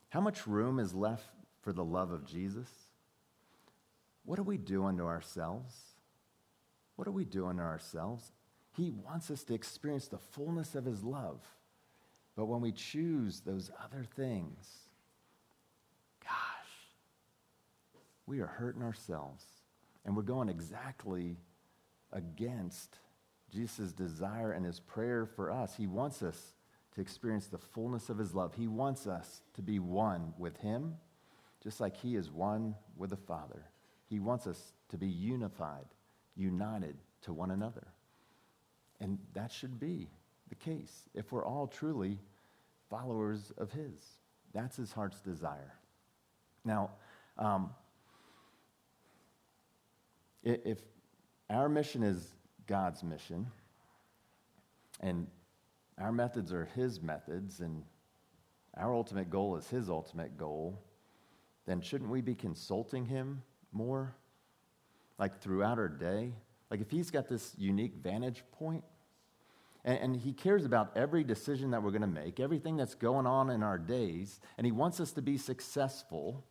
how 0.10 0.22
much 0.22 0.48
room 0.48 0.80
is 0.80 0.96
left 0.96 1.26
for 1.62 1.72
the 1.72 1.84
love 1.84 2.12
of 2.12 2.26
Jesus? 2.26 2.70
What 4.24 4.40
are 4.40 4.44
we 4.44 4.58
doing 4.58 4.98
to 4.98 5.04
ourselves? 5.04 5.76
What 6.96 7.08
are 7.08 7.12
we 7.12 7.26
doing 7.26 7.58
to 7.58 7.64
ourselves? 7.64 8.32
He 8.72 8.90
wants 8.90 9.30
us 9.30 9.44
to 9.44 9.54
experience 9.54 10.08
the 10.08 10.18
fullness 10.18 10.74
of 10.74 10.86
His 10.86 11.04
love. 11.04 11.42
But 12.36 12.46
when 12.46 12.62
we 12.62 12.72
choose 12.72 13.40
those 13.40 13.72
other 13.84 14.06
things, 14.16 14.90
gosh, 16.22 16.32
we 18.26 18.42
are 18.42 18.48
hurting 18.48 18.84
ourselves. 18.84 19.46
And 20.04 20.16
we're 20.16 20.24
going 20.24 20.50
exactly 20.50 21.38
against 22.12 23.00
Jesus' 23.52 23.94
desire 23.94 24.52
and 24.52 24.66
his 24.66 24.80
prayer 24.80 25.26
for 25.26 25.50
us. 25.50 25.76
He 25.76 25.88
wants 25.88 26.22
us 26.22 26.54
to 26.94 27.02
experience 27.02 27.48
the 27.48 27.58
fullness 27.58 28.10
of 28.10 28.18
his 28.18 28.36
love. 28.36 28.54
He 28.54 28.68
wants 28.68 29.08
us 29.08 29.42
to 29.54 29.62
be 29.62 29.80
one 29.80 30.34
with 30.38 30.58
him, 30.58 30.96
just 31.64 31.80
like 31.80 31.96
he 31.96 32.16
is 32.16 32.30
one 32.30 32.76
with 32.98 33.12
the 33.12 33.18
Father. 33.18 33.64
He 34.08 34.20
wants 34.20 34.46
us 34.46 34.74
to 34.90 34.98
be 34.98 35.08
unified, 35.08 35.86
united 36.36 36.98
to 37.24 37.34
one 37.34 37.52
another. 37.52 37.88
And 39.00 39.20
that 39.34 39.52
should 39.52 39.80
be 39.80 40.10
the 40.50 40.56
case 40.56 41.10
if 41.14 41.32
we're 41.32 41.46
all 41.46 41.68
truly 41.68 42.20
followers 42.90 43.52
of 43.58 43.72
His. 43.72 44.20
That's 44.54 44.78
His 44.78 44.92
heart's 44.92 45.20
desire. 45.20 45.74
Now, 46.64 46.92
um, 47.38 47.72
if 50.44 50.80
our 51.50 51.68
mission 51.70 52.04
is 52.04 52.34
God's 52.68 53.04
mission, 53.04 53.48
and 55.02 55.28
our 55.98 56.12
methods 56.12 56.54
are 56.54 56.66
His 56.76 57.02
methods, 57.02 57.60
and 57.60 57.84
our 58.78 58.94
ultimate 58.94 59.30
goal 59.30 59.56
is 59.58 59.68
His 59.68 59.90
ultimate 59.90 60.38
goal, 60.38 60.82
then 61.66 61.82
shouldn't 61.82 62.10
we 62.10 62.22
be 62.22 62.36
consulting 62.36 63.06
Him 63.06 63.42
more? 63.72 64.16
Like 65.18 65.42
throughout 65.42 65.78
our 65.80 65.90
day? 65.90 66.34
Like 66.70 66.82
if 66.82 66.90
He's 66.90 67.12
got 67.12 67.28
this 67.28 67.54
unique 67.58 67.96
vantage 68.02 68.44
point, 68.52 68.84
and, 69.86 70.00
and 70.00 70.18
He 70.18 70.34
cares 70.34 70.66
about 70.66 70.92
every 70.98 71.24
decision 71.24 71.72
that 71.72 71.82
we're 71.82 71.92
going 71.92 72.02
to 72.02 72.08
make, 72.08 72.42
everything 72.42 72.76
that's 72.76 72.96
going 72.96 73.26
on 73.26 73.50
in 73.50 73.64
our 73.64 73.78
days, 73.78 74.42
and 74.58 74.66
He 74.66 74.74
wants 74.74 75.00
us 75.00 75.14
to 75.14 75.22
be 75.22 75.38
successful. 75.38 76.44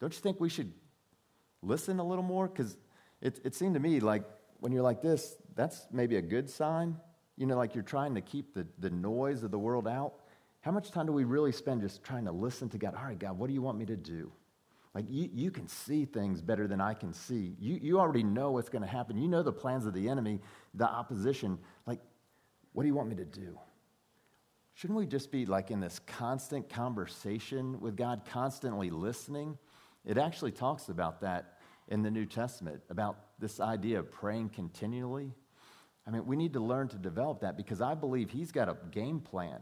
Don't 0.00 0.14
you 0.14 0.20
think 0.20 0.40
we 0.40 0.48
should 0.48 0.72
listen 1.62 1.98
a 1.98 2.04
little 2.04 2.24
more? 2.24 2.48
Because 2.48 2.76
it, 3.20 3.40
it 3.44 3.54
seemed 3.54 3.74
to 3.74 3.80
me 3.80 4.00
like 4.00 4.22
when 4.60 4.72
you're 4.72 4.82
like 4.82 5.02
this, 5.02 5.36
that's 5.54 5.86
maybe 5.92 6.16
a 6.16 6.22
good 6.22 6.48
sign. 6.48 6.96
You 7.36 7.46
know, 7.46 7.56
like 7.56 7.74
you're 7.74 7.84
trying 7.84 8.14
to 8.14 8.20
keep 8.20 8.54
the, 8.54 8.66
the 8.78 8.90
noise 8.90 9.42
of 9.42 9.50
the 9.50 9.58
world 9.58 9.88
out. 9.88 10.14
How 10.60 10.70
much 10.70 10.90
time 10.92 11.06
do 11.06 11.12
we 11.12 11.24
really 11.24 11.52
spend 11.52 11.82
just 11.82 12.02
trying 12.02 12.24
to 12.24 12.32
listen 12.32 12.70
to 12.70 12.78
God? 12.78 12.94
All 12.96 13.04
right, 13.04 13.18
God, 13.18 13.36
what 13.36 13.48
do 13.48 13.52
you 13.52 13.60
want 13.60 13.76
me 13.76 13.84
to 13.86 13.96
do? 13.96 14.32
Like, 14.94 15.06
you, 15.08 15.28
you 15.34 15.50
can 15.50 15.66
see 15.66 16.04
things 16.04 16.40
better 16.40 16.68
than 16.68 16.80
I 16.80 16.94
can 16.94 17.12
see. 17.12 17.56
You, 17.58 17.78
you 17.82 17.98
already 17.98 18.22
know 18.22 18.52
what's 18.52 18.68
going 18.68 18.82
to 18.82 18.88
happen. 18.88 19.18
You 19.18 19.26
know 19.26 19.42
the 19.42 19.52
plans 19.52 19.86
of 19.86 19.92
the 19.92 20.08
enemy, 20.08 20.40
the 20.72 20.88
opposition. 20.88 21.58
Like, 21.84 21.98
what 22.72 22.84
do 22.84 22.88
you 22.88 22.94
want 22.94 23.08
me 23.08 23.16
to 23.16 23.24
do? 23.24 23.58
Shouldn't 24.74 24.98
we 24.98 25.06
just 25.06 25.30
be 25.30 25.46
like 25.46 25.70
in 25.70 25.80
this 25.80 26.00
constant 26.06 26.68
conversation 26.68 27.80
with 27.80 27.96
God, 27.96 28.22
constantly 28.28 28.90
listening? 28.90 29.58
It 30.04 30.18
actually 30.18 30.52
talks 30.52 30.88
about 30.88 31.20
that 31.22 31.58
in 31.88 32.02
the 32.02 32.10
New 32.10 32.26
Testament 32.26 32.82
about 32.90 33.16
this 33.38 33.60
idea 33.60 33.98
of 33.98 34.10
praying 34.10 34.50
continually. 34.50 35.32
I 36.06 36.10
mean, 36.10 36.26
we 36.26 36.36
need 36.36 36.52
to 36.54 36.60
learn 36.60 36.88
to 36.88 36.96
develop 36.96 37.40
that 37.40 37.56
because 37.56 37.80
I 37.80 37.94
believe 37.94 38.30
he's 38.30 38.52
got 38.52 38.68
a 38.68 38.76
game 38.90 39.20
plan 39.20 39.60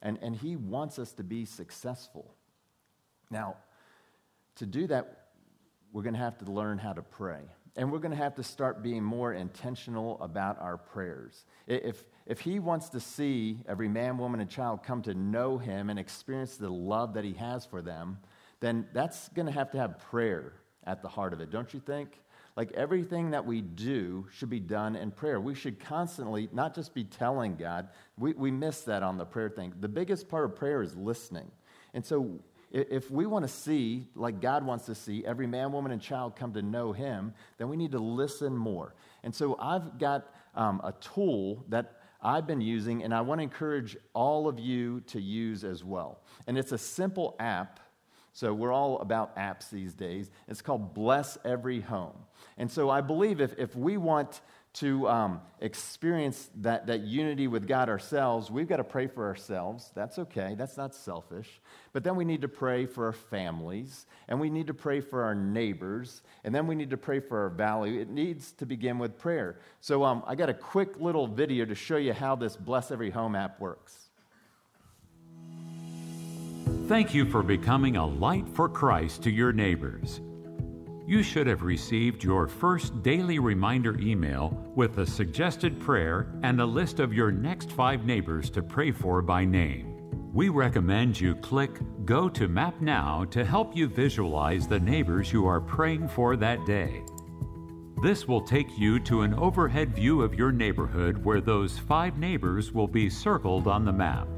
and, 0.00 0.18
and 0.22 0.36
he 0.36 0.56
wants 0.56 0.98
us 0.98 1.12
to 1.14 1.24
be 1.24 1.44
successful. 1.44 2.34
Now, 3.30 3.56
to 4.56 4.66
do 4.66 4.86
that, 4.88 5.28
we're 5.92 6.02
going 6.02 6.14
to 6.14 6.20
have 6.20 6.38
to 6.38 6.50
learn 6.50 6.78
how 6.78 6.92
to 6.92 7.02
pray. 7.02 7.40
And 7.76 7.90
we're 7.90 8.00
going 8.00 8.12
to 8.12 8.18
have 8.18 8.34
to 8.34 8.42
start 8.42 8.82
being 8.82 9.02
more 9.02 9.32
intentional 9.32 10.20
about 10.20 10.60
our 10.60 10.76
prayers. 10.76 11.46
If, 11.66 12.04
if 12.26 12.40
he 12.40 12.58
wants 12.58 12.90
to 12.90 13.00
see 13.00 13.60
every 13.66 13.88
man, 13.88 14.18
woman, 14.18 14.40
and 14.40 14.50
child 14.50 14.82
come 14.82 15.00
to 15.02 15.14
know 15.14 15.56
him 15.56 15.88
and 15.88 15.98
experience 15.98 16.56
the 16.56 16.68
love 16.68 17.14
that 17.14 17.24
he 17.24 17.32
has 17.34 17.64
for 17.64 17.80
them, 17.80 18.18
then 18.60 18.86
that's 18.92 19.28
going 19.30 19.46
to 19.46 19.52
have 19.52 19.70
to 19.70 19.78
have 19.78 19.98
prayer 19.98 20.52
at 20.84 21.00
the 21.00 21.08
heart 21.08 21.32
of 21.32 21.40
it, 21.40 21.50
don't 21.50 21.72
you 21.72 21.80
think? 21.80 22.20
Like 22.56 22.72
everything 22.72 23.30
that 23.30 23.46
we 23.46 23.62
do 23.62 24.26
should 24.30 24.50
be 24.50 24.60
done 24.60 24.94
in 24.94 25.10
prayer. 25.10 25.40
We 25.40 25.54
should 25.54 25.80
constantly 25.80 26.50
not 26.52 26.74
just 26.74 26.92
be 26.92 27.04
telling 27.04 27.56
God, 27.56 27.88
we, 28.18 28.34
we 28.34 28.50
miss 28.50 28.82
that 28.82 29.02
on 29.02 29.16
the 29.16 29.24
prayer 29.24 29.48
thing. 29.48 29.72
The 29.80 29.88
biggest 29.88 30.28
part 30.28 30.44
of 30.44 30.54
prayer 30.54 30.82
is 30.82 30.94
listening. 30.94 31.50
And 31.94 32.04
so 32.04 32.38
if 32.72 33.10
we 33.10 33.26
want 33.26 33.44
to 33.44 33.52
see, 33.52 34.08
like 34.14 34.40
God 34.40 34.64
wants 34.64 34.86
to 34.86 34.94
see, 34.94 35.24
every 35.26 35.46
man, 35.46 35.72
woman, 35.72 35.92
and 35.92 36.00
child 36.00 36.36
come 36.36 36.54
to 36.54 36.62
know 36.62 36.92
Him, 36.92 37.34
then 37.58 37.68
we 37.68 37.76
need 37.76 37.92
to 37.92 37.98
listen 37.98 38.56
more. 38.56 38.94
And 39.22 39.34
so 39.34 39.56
I've 39.60 39.98
got 39.98 40.34
um, 40.54 40.80
a 40.82 40.92
tool 40.92 41.64
that 41.68 42.00
I've 42.22 42.46
been 42.46 42.62
using, 42.62 43.04
and 43.04 43.12
I 43.12 43.20
want 43.20 43.40
to 43.40 43.42
encourage 43.42 43.96
all 44.14 44.48
of 44.48 44.58
you 44.58 45.00
to 45.08 45.20
use 45.20 45.64
as 45.64 45.84
well. 45.84 46.20
And 46.46 46.56
it's 46.56 46.72
a 46.72 46.78
simple 46.78 47.36
app. 47.38 47.78
So 48.32 48.54
we're 48.54 48.72
all 48.72 49.00
about 49.00 49.36
apps 49.36 49.68
these 49.68 49.92
days. 49.92 50.30
It's 50.48 50.62
called 50.62 50.94
Bless 50.94 51.36
Every 51.44 51.80
Home. 51.80 52.16
And 52.56 52.70
so 52.70 52.88
I 52.88 53.02
believe 53.02 53.42
if, 53.42 53.54
if 53.58 53.76
we 53.76 53.98
want 53.98 54.40
to 54.74 55.06
um, 55.06 55.40
experience 55.60 56.48
that, 56.56 56.86
that 56.86 57.00
unity 57.00 57.46
with 57.46 57.68
God 57.68 57.90
ourselves, 57.90 58.50
we've 58.50 58.68
got 58.68 58.78
to 58.78 58.84
pray 58.84 59.06
for 59.06 59.26
ourselves. 59.26 59.90
That's 59.94 60.18
okay, 60.18 60.54
that's 60.56 60.78
not 60.78 60.94
selfish. 60.94 61.60
But 61.92 62.04
then 62.04 62.16
we 62.16 62.24
need 62.24 62.40
to 62.40 62.48
pray 62.48 62.86
for 62.86 63.06
our 63.06 63.12
families, 63.12 64.06
and 64.28 64.40
we 64.40 64.48
need 64.48 64.68
to 64.68 64.74
pray 64.74 65.00
for 65.00 65.24
our 65.24 65.34
neighbors, 65.34 66.22
and 66.42 66.54
then 66.54 66.66
we 66.66 66.74
need 66.74 66.90
to 66.90 66.96
pray 66.96 67.20
for 67.20 67.42
our 67.42 67.50
valley. 67.50 67.98
It 67.98 68.08
needs 68.08 68.52
to 68.52 68.66
begin 68.66 68.98
with 68.98 69.18
prayer. 69.18 69.58
So 69.80 70.04
um, 70.04 70.22
I 70.26 70.34
got 70.36 70.48
a 70.48 70.54
quick 70.54 70.98
little 70.98 71.26
video 71.26 71.66
to 71.66 71.74
show 71.74 71.98
you 71.98 72.14
how 72.14 72.34
this 72.36 72.56
Bless 72.56 72.90
Every 72.90 73.10
Home 73.10 73.34
app 73.34 73.60
works. 73.60 74.08
Thank 76.88 77.12
you 77.14 77.26
for 77.26 77.42
becoming 77.42 77.96
a 77.96 78.06
light 78.06 78.48
for 78.54 78.68
Christ 78.68 79.22
to 79.24 79.30
your 79.30 79.52
neighbors. 79.52 80.20
You 81.04 81.24
should 81.24 81.48
have 81.48 81.62
received 81.62 82.22
your 82.22 82.46
first 82.46 83.02
daily 83.02 83.40
reminder 83.40 83.98
email 83.98 84.56
with 84.76 84.98
a 84.98 85.06
suggested 85.06 85.80
prayer 85.80 86.32
and 86.44 86.60
a 86.60 86.64
list 86.64 87.00
of 87.00 87.12
your 87.12 87.32
next 87.32 87.72
five 87.72 88.04
neighbors 88.04 88.50
to 88.50 88.62
pray 88.62 88.92
for 88.92 89.20
by 89.20 89.44
name. 89.44 89.88
We 90.32 90.48
recommend 90.48 91.20
you 91.20 91.34
click 91.34 91.80
Go 92.04 92.28
to 92.28 92.46
Map 92.46 92.80
Now 92.80 93.24
to 93.26 93.44
help 93.44 93.76
you 93.76 93.88
visualize 93.88 94.68
the 94.68 94.78
neighbors 94.78 95.32
you 95.32 95.44
are 95.44 95.60
praying 95.60 96.06
for 96.06 96.36
that 96.36 96.64
day. 96.66 97.02
This 98.00 98.28
will 98.28 98.40
take 98.40 98.78
you 98.78 99.00
to 99.00 99.22
an 99.22 99.34
overhead 99.34 99.94
view 99.94 100.22
of 100.22 100.34
your 100.34 100.52
neighborhood 100.52 101.22
where 101.24 101.40
those 101.40 101.78
five 101.78 102.16
neighbors 102.16 102.72
will 102.72 102.88
be 102.88 103.10
circled 103.10 103.66
on 103.66 103.84
the 103.84 103.92
map. 103.92 104.28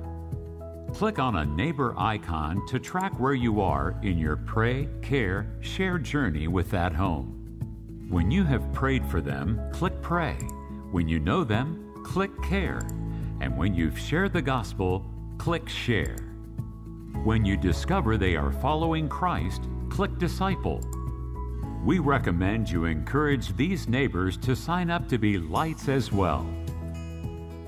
Click 0.95 1.19
on 1.19 1.35
a 1.35 1.45
neighbor 1.45 1.93
icon 1.99 2.65
to 2.69 2.79
track 2.79 3.19
where 3.19 3.35
you 3.35 3.61
are 3.61 3.97
in 4.05 4.17
your 4.17 4.37
pray, 4.37 4.89
care, 5.03 5.53
share 5.61 5.99
journey 5.99 6.47
with 6.47 6.71
that 6.71 6.95
home. 6.95 8.07
When 8.09 8.31
you 8.31 8.45
have 8.45 8.73
prayed 8.73 9.05
for 9.07 9.21
them, 9.21 9.61
click 9.73 10.01
pray. 10.03 10.35
When 10.93 11.09
you 11.09 11.19
know 11.19 11.43
them, 11.43 12.01
click 12.05 12.31
care. 12.45 12.79
And 13.41 13.59
when 13.59 13.75
you've 13.75 13.99
shared 13.99 14.33
the 14.33 14.41
gospel, 14.41 15.05
click 15.37 15.69
share. 15.69 16.17
When 17.25 17.45
you 17.45 17.57
discover 17.57 18.17
they 18.17 18.37
are 18.37 18.53
following 18.53 19.09
Christ, 19.09 19.63
click 19.91 20.17
disciple. 20.19 20.81
We 21.85 21.99
recommend 21.99 22.71
you 22.71 22.85
encourage 22.85 23.57
these 23.57 23.89
neighbors 23.89 24.37
to 24.39 24.55
sign 24.55 24.91
up 24.91 25.09
to 25.09 25.19
be 25.19 25.39
lights 25.39 25.89
as 25.89 26.13
well. 26.13 26.47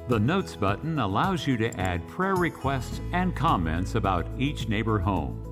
The 0.08 0.20
Notes 0.20 0.54
button 0.54 1.00
allows 1.00 1.48
you 1.48 1.56
to 1.56 1.80
add 1.80 2.06
prayer 2.06 2.36
requests 2.36 3.00
and 3.12 3.34
comments 3.34 3.96
about 3.96 4.28
each 4.38 4.68
neighbor 4.68 5.00
home. 5.00 5.42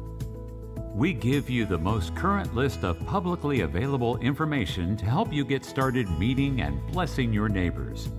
We 0.95 1.13
give 1.13 1.51
you 1.51 1.67
the 1.67 1.77
most 1.77 2.15
current 2.15 2.55
list 2.55 2.85
of 2.85 3.05
publicly 3.05 3.63
available 3.63 4.17
information 4.19 4.97
to 4.99 5.07
help 5.07 5.33
you 5.33 5.45
get 5.45 5.65
started 5.65 6.09
meeting 6.21 6.61
and 6.61 6.81
blessing 6.93 7.33
your 7.33 7.49
neighbors. 7.49 8.11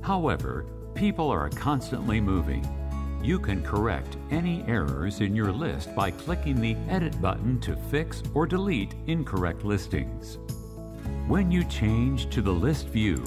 However, 0.00 0.64
people 0.94 1.28
are 1.28 1.50
constantly 1.50 2.22
moving. 2.22 2.66
You 3.22 3.38
can 3.38 3.62
correct 3.62 4.16
any 4.30 4.64
errors 4.66 5.20
in 5.20 5.36
your 5.36 5.52
list 5.52 5.94
by 5.94 6.10
clicking 6.10 6.58
the 6.58 6.74
Edit 6.88 7.20
button 7.20 7.60
to 7.60 7.76
fix 7.90 8.22
or 8.32 8.46
delete 8.46 8.94
incorrect 9.08 9.62
listings. 9.62 10.38
When 11.26 11.50
you 11.50 11.64
change 11.64 12.30
to 12.30 12.40
the 12.40 12.50
list 12.50 12.86
view, 12.86 13.22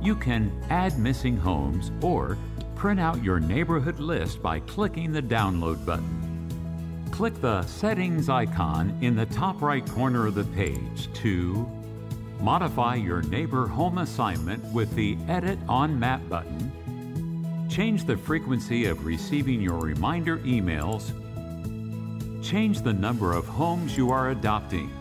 you 0.00 0.14
can 0.14 0.52
add 0.70 0.98
missing 0.98 1.36
homes 1.36 1.90
or 2.02 2.38
print 2.74 3.00
out 3.00 3.22
your 3.22 3.40
neighborhood 3.40 3.98
list 3.98 4.40
by 4.40 4.60
clicking 4.60 5.10
the 5.10 5.22
download 5.22 5.84
button. 5.84 7.08
Click 7.10 7.40
the 7.40 7.62
settings 7.62 8.28
icon 8.28 8.96
in 9.00 9.16
the 9.16 9.26
top 9.26 9.60
right 9.60 9.84
corner 9.90 10.26
of 10.26 10.36
the 10.36 10.44
page 10.44 11.12
to 11.14 11.68
modify 12.40 12.94
your 12.94 13.22
neighbor 13.22 13.66
home 13.66 13.98
assignment 13.98 14.62
with 14.72 14.94
the 14.94 15.18
Edit 15.26 15.58
on 15.68 15.98
Map 15.98 16.26
button, 16.28 17.66
change 17.68 18.04
the 18.04 18.16
frequency 18.16 18.84
of 18.84 19.04
receiving 19.04 19.60
your 19.60 19.78
reminder 19.78 20.38
emails, 20.38 21.10
change 22.44 22.82
the 22.82 22.92
number 22.92 23.32
of 23.32 23.46
homes 23.46 23.96
you 23.96 24.10
are 24.10 24.30
adopting, 24.30 24.92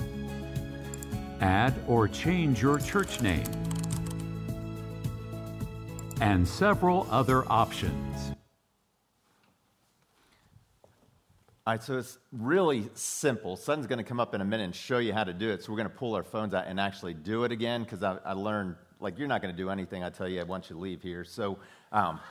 add 1.39 1.75
or 1.87 2.07
change 2.07 2.59
your 2.59 2.79
church 2.79 3.21
name 3.21 3.45
and 6.21 6.47
several 6.47 7.07
other 7.11 7.43
options. 7.51 8.33
All 11.65 11.73
right, 11.73 11.83
so 11.83 11.97
it's 11.97 12.17
really 12.31 12.89
simple. 12.93 13.57
Sutton's 13.57 13.87
going 13.87 13.97
to 13.97 14.03
come 14.03 14.21
up 14.21 14.33
in 14.33 14.39
a 14.39 14.45
minute 14.45 14.63
and 14.63 14.73
show 14.73 14.99
you 14.99 15.13
how 15.13 15.25
to 15.25 15.33
do 15.33 15.49
it. 15.49 15.63
So 15.63 15.71
we're 15.71 15.77
going 15.77 15.89
to 15.89 15.95
pull 15.95 16.15
our 16.15 16.23
phones 16.23 16.53
out 16.53 16.65
and 16.67 16.79
actually 16.79 17.13
do 17.13 17.43
it 17.43 17.51
again 17.51 17.83
because 17.83 18.03
I, 18.03 18.17
I, 18.23 18.33
learned, 18.33 18.75
like, 19.01 19.19
you're 19.19 19.27
not 19.27 19.41
going 19.41 19.53
to 19.53 19.57
do 19.57 19.69
anything 19.69 20.01
I 20.01 20.09
tell 20.09 20.29
you 20.29 20.45
once 20.45 20.69
you 20.69 20.79
leave 20.79 21.01
here. 21.01 21.25
So 21.25 21.59
um, 21.91 22.21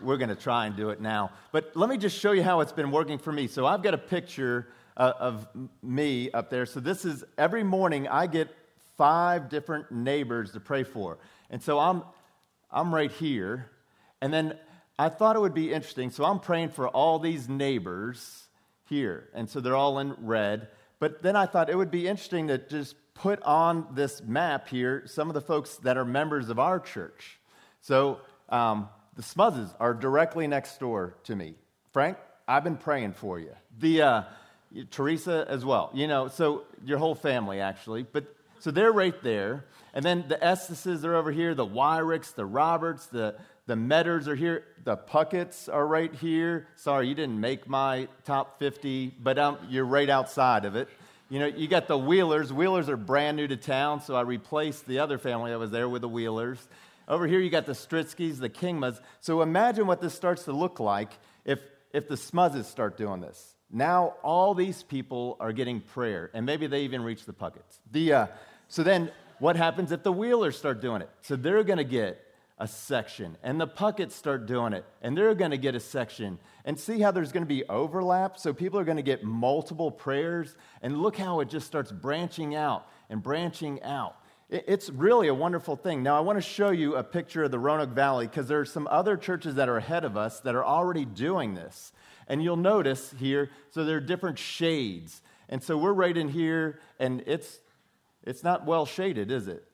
we're 0.00 0.16
going 0.16 0.28
to 0.28 0.36
try 0.36 0.66
and 0.66 0.76
do 0.76 0.90
it 0.90 1.00
now. 1.00 1.32
But 1.50 1.72
let 1.74 1.90
me 1.90 1.98
just 1.98 2.16
show 2.16 2.30
you 2.30 2.44
how 2.44 2.60
it's 2.60 2.70
been 2.70 2.92
working 2.92 3.18
for 3.18 3.32
me. 3.32 3.48
So 3.48 3.66
I've 3.66 3.82
got 3.82 3.94
a 3.94 3.98
picture 3.98 4.68
uh, 4.96 5.12
of 5.18 5.48
me 5.82 6.30
up 6.30 6.48
there. 6.48 6.64
So 6.64 6.78
this 6.78 7.04
is 7.04 7.24
every 7.36 7.64
morning 7.64 8.06
I 8.06 8.28
get 8.28 8.48
five 8.96 9.48
different 9.48 9.90
neighbors 9.90 10.52
to 10.52 10.60
pray 10.60 10.84
for. 10.84 11.18
And 11.50 11.60
so 11.60 11.80
I'm 11.80 12.04
I'm 12.74 12.94
right 12.94 13.10
here. 13.10 13.70
And 14.20 14.34
then 14.34 14.58
I 14.98 15.08
thought 15.08 15.36
it 15.36 15.40
would 15.40 15.54
be 15.54 15.72
interesting. 15.72 16.10
So 16.10 16.24
I'm 16.24 16.40
praying 16.40 16.70
for 16.70 16.88
all 16.88 17.18
these 17.18 17.48
neighbors 17.48 18.48
here. 18.88 19.28
And 19.32 19.48
so 19.48 19.60
they're 19.60 19.76
all 19.76 19.98
in 20.00 20.14
red. 20.18 20.68
But 20.98 21.22
then 21.22 21.36
I 21.36 21.46
thought 21.46 21.70
it 21.70 21.76
would 21.76 21.90
be 21.90 22.08
interesting 22.08 22.48
to 22.48 22.58
just 22.58 22.96
put 23.14 23.40
on 23.42 23.86
this 23.92 24.22
map 24.22 24.68
here 24.68 25.04
some 25.06 25.28
of 25.28 25.34
the 25.34 25.40
folks 25.40 25.76
that 25.78 25.96
are 25.96 26.04
members 26.04 26.48
of 26.48 26.58
our 26.58 26.80
church. 26.80 27.38
So 27.80 28.20
um, 28.48 28.88
the 29.14 29.22
Smuzzes 29.22 29.72
are 29.78 29.94
directly 29.94 30.46
next 30.46 30.78
door 30.78 31.14
to 31.24 31.36
me. 31.36 31.54
Frank, 31.92 32.18
I've 32.48 32.64
been 32.64 32.76
praying 32.76 33.12
for 33.12 33.38
you. 33.38 33.52
The 33.78 34.02
uh, 34.02 34.22
Teresa 34.90 35.46
as 35.48 35.64
well. 35.64 35.90
You 35.94 36.08
know, 36.08 36.28
so 36.28 36.64
your 36.84 36.98
whole 36.98 37.14
family 37.14 37.60
actually. 37.60 38.02
But 38.02 38.34
so 38.64 38.70
they're 38.70 38.92
right 38.92 39.22
there. 39.22 39.66
And 39.92 40.02
then 40.02 40.24
the 40.26 40.42
Estises 40.42 41.04
are 41.04 41.14
over 41.14 41.30
here, 41.30 41.54
the 41.54 41.66
Wyricks, 41.66 42.34
the 42.34 42.46
Roberts, 42.46 43.04
the, 43.08 43.36
the 43.66 43.74
Metters 43.74 44.26
are 44.26 44.34
here, 44.34 44.64
the 44.84 44.96
Puckets 44.96 45.68
are 45.68 45.86
right 45.86 46.14
here. 46.14 46.66
Sorry, 46.74 47.06
you 47.06 47.14
didn't 47.14 47.38
make 47.38 47.68
my 47.68 48.08
top 48.24 48.58
50, 48.58 49.16
but 49.20 49.38
um, 49.38 49.58
you're 49.68 49.84
right 49.84 50.08
outside 50.08 50.64
of 50.64 50.76
it. 50.76 50.88
You 51.28 51.40
know, 51.40 51.46
you 51.46 51.68
got 51.68 51.88
the 51.88 51.98
Wheelers. 51.98 52.54
Wheelers 52.54 52.88
are 52.88 52.96
brand 52.96 53.36
new 53.36 53.46
to 53.46 53.58
town, 53.58 54.00
so 54.00 54.14
I 54.14 54.22
replaced 54.22 54.86
the 54.86 55.00
other 55.00 55.18
family 55.18 55.50
that 55.50 55.58
was 55.58 55.70
there 55.70 55.86
with 55.86 56.00
the 56.00 56.08
Wheelers. 56.08 56.66
Over 57.06 57.26
here, 57.26 57.40
you 57.40 57.50
got 57.50 57.66
the 57.66 57.72
Stritskys, 57.72 58.38
the 58.38 58.48
Kingmas. 58.48 58.98
So 59.20 59.42
imagine 59.42 59.86
what 59.86 60.00
this 60.00 60.14
starts 60.14 60.44
to 60.44 60.52
look 60.52 60.80
like 60.80 61.10
if, 61.44 61.58
if 61.92 62.08
the 62.08 62.14
Smuzzes 62.14 62.64
start 62.64 62.96
doing 62.96 63.20
this. 63.20 63.56
Now, 63.70 64.14
all 64.22 64.54
these 64.54 64.82
people 64.82 65.36
are 65.40 65.52
getting 65.52 65.80
prayer, 65.80 66.30
and 66.32 66.46
maybe 66.46 66.66
they 66.66 66.82
even 66.82 67.02
reach 67.02 67.26
the 67.26 67.32
Puckets. 67.32 67.80
The, 67.90 68.12
uh, 68.12 68.26
so 68.74 68.82
then 68.82 69.12
what 69.38 69.54
happens 69.54 69.92
if 69.92 70.02
the 70.02 70.10
Wheelers 70.10 70.58
start 70.58 70.80
doing 70.80 71.00
it? 71.00 71.08
So 71.22 71.36
they're 71.36 71.62
going 71.62 71.76
to 71.76 71.84
get 71.84 72.20
a 72.58 72.66
section, 72.66 73.36
and 73.44 73.60
the 73.60 73.68
Pucketts 73.68 74.10
start 74.10 74.46
doing 74.46 74.72
it, 74.72 74.84
and 75.00 75.16
they're 75.16 75.36
going 75.36 75.52
to 75.52 75.56
get 75.56 75.76
a 75.76 75.80
section. 75.80 76.40
And 76.64 76.76
see 76.76 76.98
how 76.98 77.12
there's 77.12 77.30
going 77.30 77.44
to 77.44 77.48
be 77.48 77.62
overlap? 77.66 78.36
So 78.36 78.52
people 78.52 78.80
are 78.80 78.84
going 78.84 78.96
to 78.96 79.04
get 79.04 79.22
multiple 79.22 79.92
prayers, 79.92 80.56
and 80.82 81.00
look 81.00 81.16
how 81.16 81.38
it 81.38 81.48
just 81.48 81.68
starts 81.68 81.92
branching 81.92 82.56
out 82.56 82.88
and 83.08 83.22
branching 83.22 83.80
out. 83.84 84.16
It's 84.50 84.90
really 84.90 85.28
a 85.28 85.34
wonderful 85.34 85.76
thing. 85.76 86.02
Now, 86.02 86.16
I 86.16 86.20
want 86.20 86.38
to 86.38 86.42
show 86.42 86.70
you 86.70 86.96
a 86.96 87.04
picture 87.04 87.44
of 87.44 87.52
the 87.52 87.60
Roanoke 87.60 87.90
Valley 87.90 88.26
because 88.26 88.48
there 88.48 88.58
are 88.58 88.64
some 88.64 88.88
other 88.90 89.16
churches 89.16 89.54
that 89.54 89.68
are 89.68 89.76
ahead 89.76 90.04
of 90.04 90.16
us 90.16 90.40
that 90.40 90.56
are 90.56 90.64
already 90.64 91.04
doing 91.04 91.54
this. 91.54 91.92
And 92.26 92.42
you'll 92.42 92.56
notice 92.56 93.14
here, 93.20 93.50
so 93.70 93.84
there 93.84 93.98
are 93.98 94.00
different 94.00 94.40
shades. 94.40 95.22
And 95.48 95.62
so 95.62 95.78
we're 95.78 95.92
right 95.92 96.16
in 96.16 96.28
here, 96.28 96.80
and 96.98 97.22
it's, 97.24 97.60
it's 98.26 98.42
not 98.42 98.66
well 98.66 98.86
shaded, 98.86 99.30
is 99.30 99.48
it? 99.48 99.64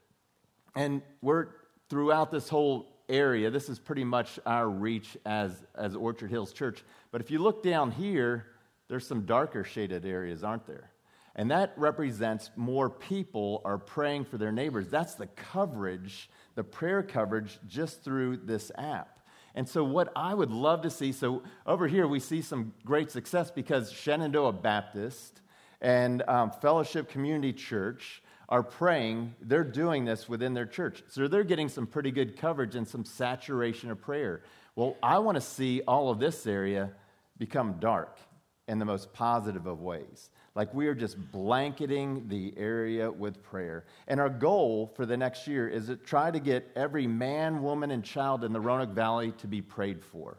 And 0.75 1.03
we're 1.23 1.49
throughout 1.89 2.31
this 2.31 2.49
whole 2.49 2.87
area. 3.09 3.51
This 3.51 3.69
is 3.69 3.79
pretty 3.79 4.05
much 4.05 4.39
our 4.47 4.69
reach 4.69 5.17
as, 5.27 5.65
as 5.75 5.97
Orchard 5.97 6.31
Hills 6.31 6.53
Church. 6.53 6.85
But 7.11 7.21
if 7.21 7.31
you 7.31 7.41
look 7.41 7.63
down 7.63 7.91
here, 7.91 8.47
there's 8.89 9.07
some 9.07 9.27
darker 9.27 9.65
shaded 9.65 10.05
areas, 10.05 10.45
aren't 10.45 10.67
there? 10.67 10.91
And 11.37 11.51
that 11.51 11.73
represents 11.77 12.51
more 12.57 12.91
people 12.91 13.63
are 13.65 13.79
praying 13.79 14.25
for 14.25 14.37
their 14.37 14.53
neighbors. 14.53 14.89
That's 14.89 15.15
the 15.15 15.27
coverage, 15.29 16.29
the 16.55 16.65
prayer 16.65 17.03
coverage, 17.03 17.59
just 17.69 18.03
through 18.03 18.39
this 18.39 18.71
app. 18.77 19.21
And 19.55 19.69
so, 19.69 19.83
what 19.83 20.13
I 20.15 20.35
would 20.35 20.51
love 20.51 20.83
to 20.83 20.91
see 20.91 21.13
so, 21.13 21.43
over 21.67 21.89
here, 21.89 22.07
we 22.07 22.21
see 22.21 22.41
some 22.43 22.73
great 22.85 23.11
success 23.11 23.51
because 23.51 23.91
Shenandoah 23.91 24.53
Baptist 24.53 25.41
and 25.81 26.23
um, 26.29 26.51
Fellowship 26.51 27.09
Community 27.09 27.53
Church 27.53 28.23
are 28.51 28.63
praying, 28.65 29.35
they're 29.41 29.63
doing 29.63 30.05
this 30.05 30.29
within 30.29 30.55
their 30.55 30.67
church. 30.67 31.03
So 31.09 31.29
they're 31.29 31.45
getting 31.45 31.69
some 31.69 31.87
pretty 31.87 32.11
good 32.11 32.37
coverage 32.37 32.75
and 32.75 32.87
some 32.87 33.05
saturation 33.05 33.91
of 33.91 34.01
prayer. 34.01 34.43
Well, 34.75 34.97
I 35.03 35.19
want 35.19 35.37
to 35.37 35.41
see 35.41 35.83
all 35.87 36.11
of 36.11 36.19
this 36.19 36.47
area 36.47 36.91
become 37.39 37.75
dark 37.79 38.19
in 38.67 38.79
the 38.79 38.85
most 38.85 39.13
positive 39.13 39.67
of 39.67 39.81
ways. 39.81 40.31
Like 40.57 40.75
we 40.75 40.89
are 40.89 40.95
just 40.95 41.17
blanketing 41.31 42.27
the 42.29 42.53
area 42.57 43.11
with 43.11 43.43
prayer. 43.43 43.85
And 44.09 44.19
our 44.19 44.29
goal 44.29 44.93
for 44.97 45.07
the 45.07 45.17
next 45.17 45.47
year 45.47 45.69
is 45.69 45.87
to 45.87 45.97
try 45.97 46.31
to 46.31 46.41
get 46.41 46.71
every 46.75 47.07
man, 47.07 47.63
woman, 47.63 47.93
and 47.93 48.05
child 48.05 48.43
in 48.43 48.53
the 48.53 48.61
Roanoke 48.61 48.91
Valley 48.91 49.33
to 49.39 49.47
be 49.47 49.63
prayed 49.63 50.05
for. 50.05 50.39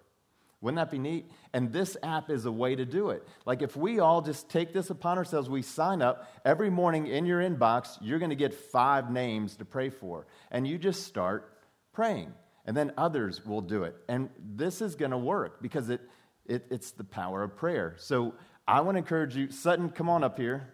Wouldn't 0.61 0.77
that 0.77 0.91
be 0.91 0.99
neat? 0.99 1.29
And 1.53 1.73
this 1.73 1.97
app 2.03 2.29
is 2.29 2.45
a 2.45 2.51
way 2.51 2.75
to 2.75 2.85
do 2.85 3.09
it. 3.09 3.27
Like 3.45 3.63
if 3.63 3.75
we 3.75 3.99
all 3.99 4.21
just 4.21 4.47
take 4.47 4.73
this 4.73 4.91
upon 4.91 5.17
ourselves, 5.17 5.49
we 5.49 5.63
sign 5.63 6.03
up 6.03 6.31
every 6.45 6.69
morning 6.69 7.07
in 7.07 7.25
your 7.25 7.41
inbox, 7.41 7.97
you're 7.99 8.19
going 8.19 8.29
to 8.29 8.35
get 8.35 8.53
five 8.53 9.11
names 9.11 9.55
to 9.57 9.65
pray 9.65 9.89
for. 9.89 10.27
And 10.51 10.67
you 10.67 10.77
just 10.77 11.07
start 11.07 11.57
praying. 11.93 12.31
And 12.65 12.77
then 12.77 12.93
others 12.95 13.43
will 13.43 13.61
do 13.61 13.83
it. 13.83 13.95
And 14.07 14.29
this 14.37 14.81
is 14.81 14.95
going 14.95 15.11
to 15.11 15.17
work 15.17 15.63
because 15.63 15.89
it, 15.89 16.01
it, 16.45 16.67
it's 16.69 16.91
the 16.91 17.03
power 17.03 17.41
of 17.41 17.57
prayer. 17.57 17.95
So 17.97 18.35
I 18.67 18.81
want 18.81 18.95
to 18.95 18.99
encourage 18.99 19.35
you, 19.35 19.49
Sutton, 19.49 19.89
come 19.89 20.09
on 20.09 20.23
up 20.23 20.37
here 20.37 20.67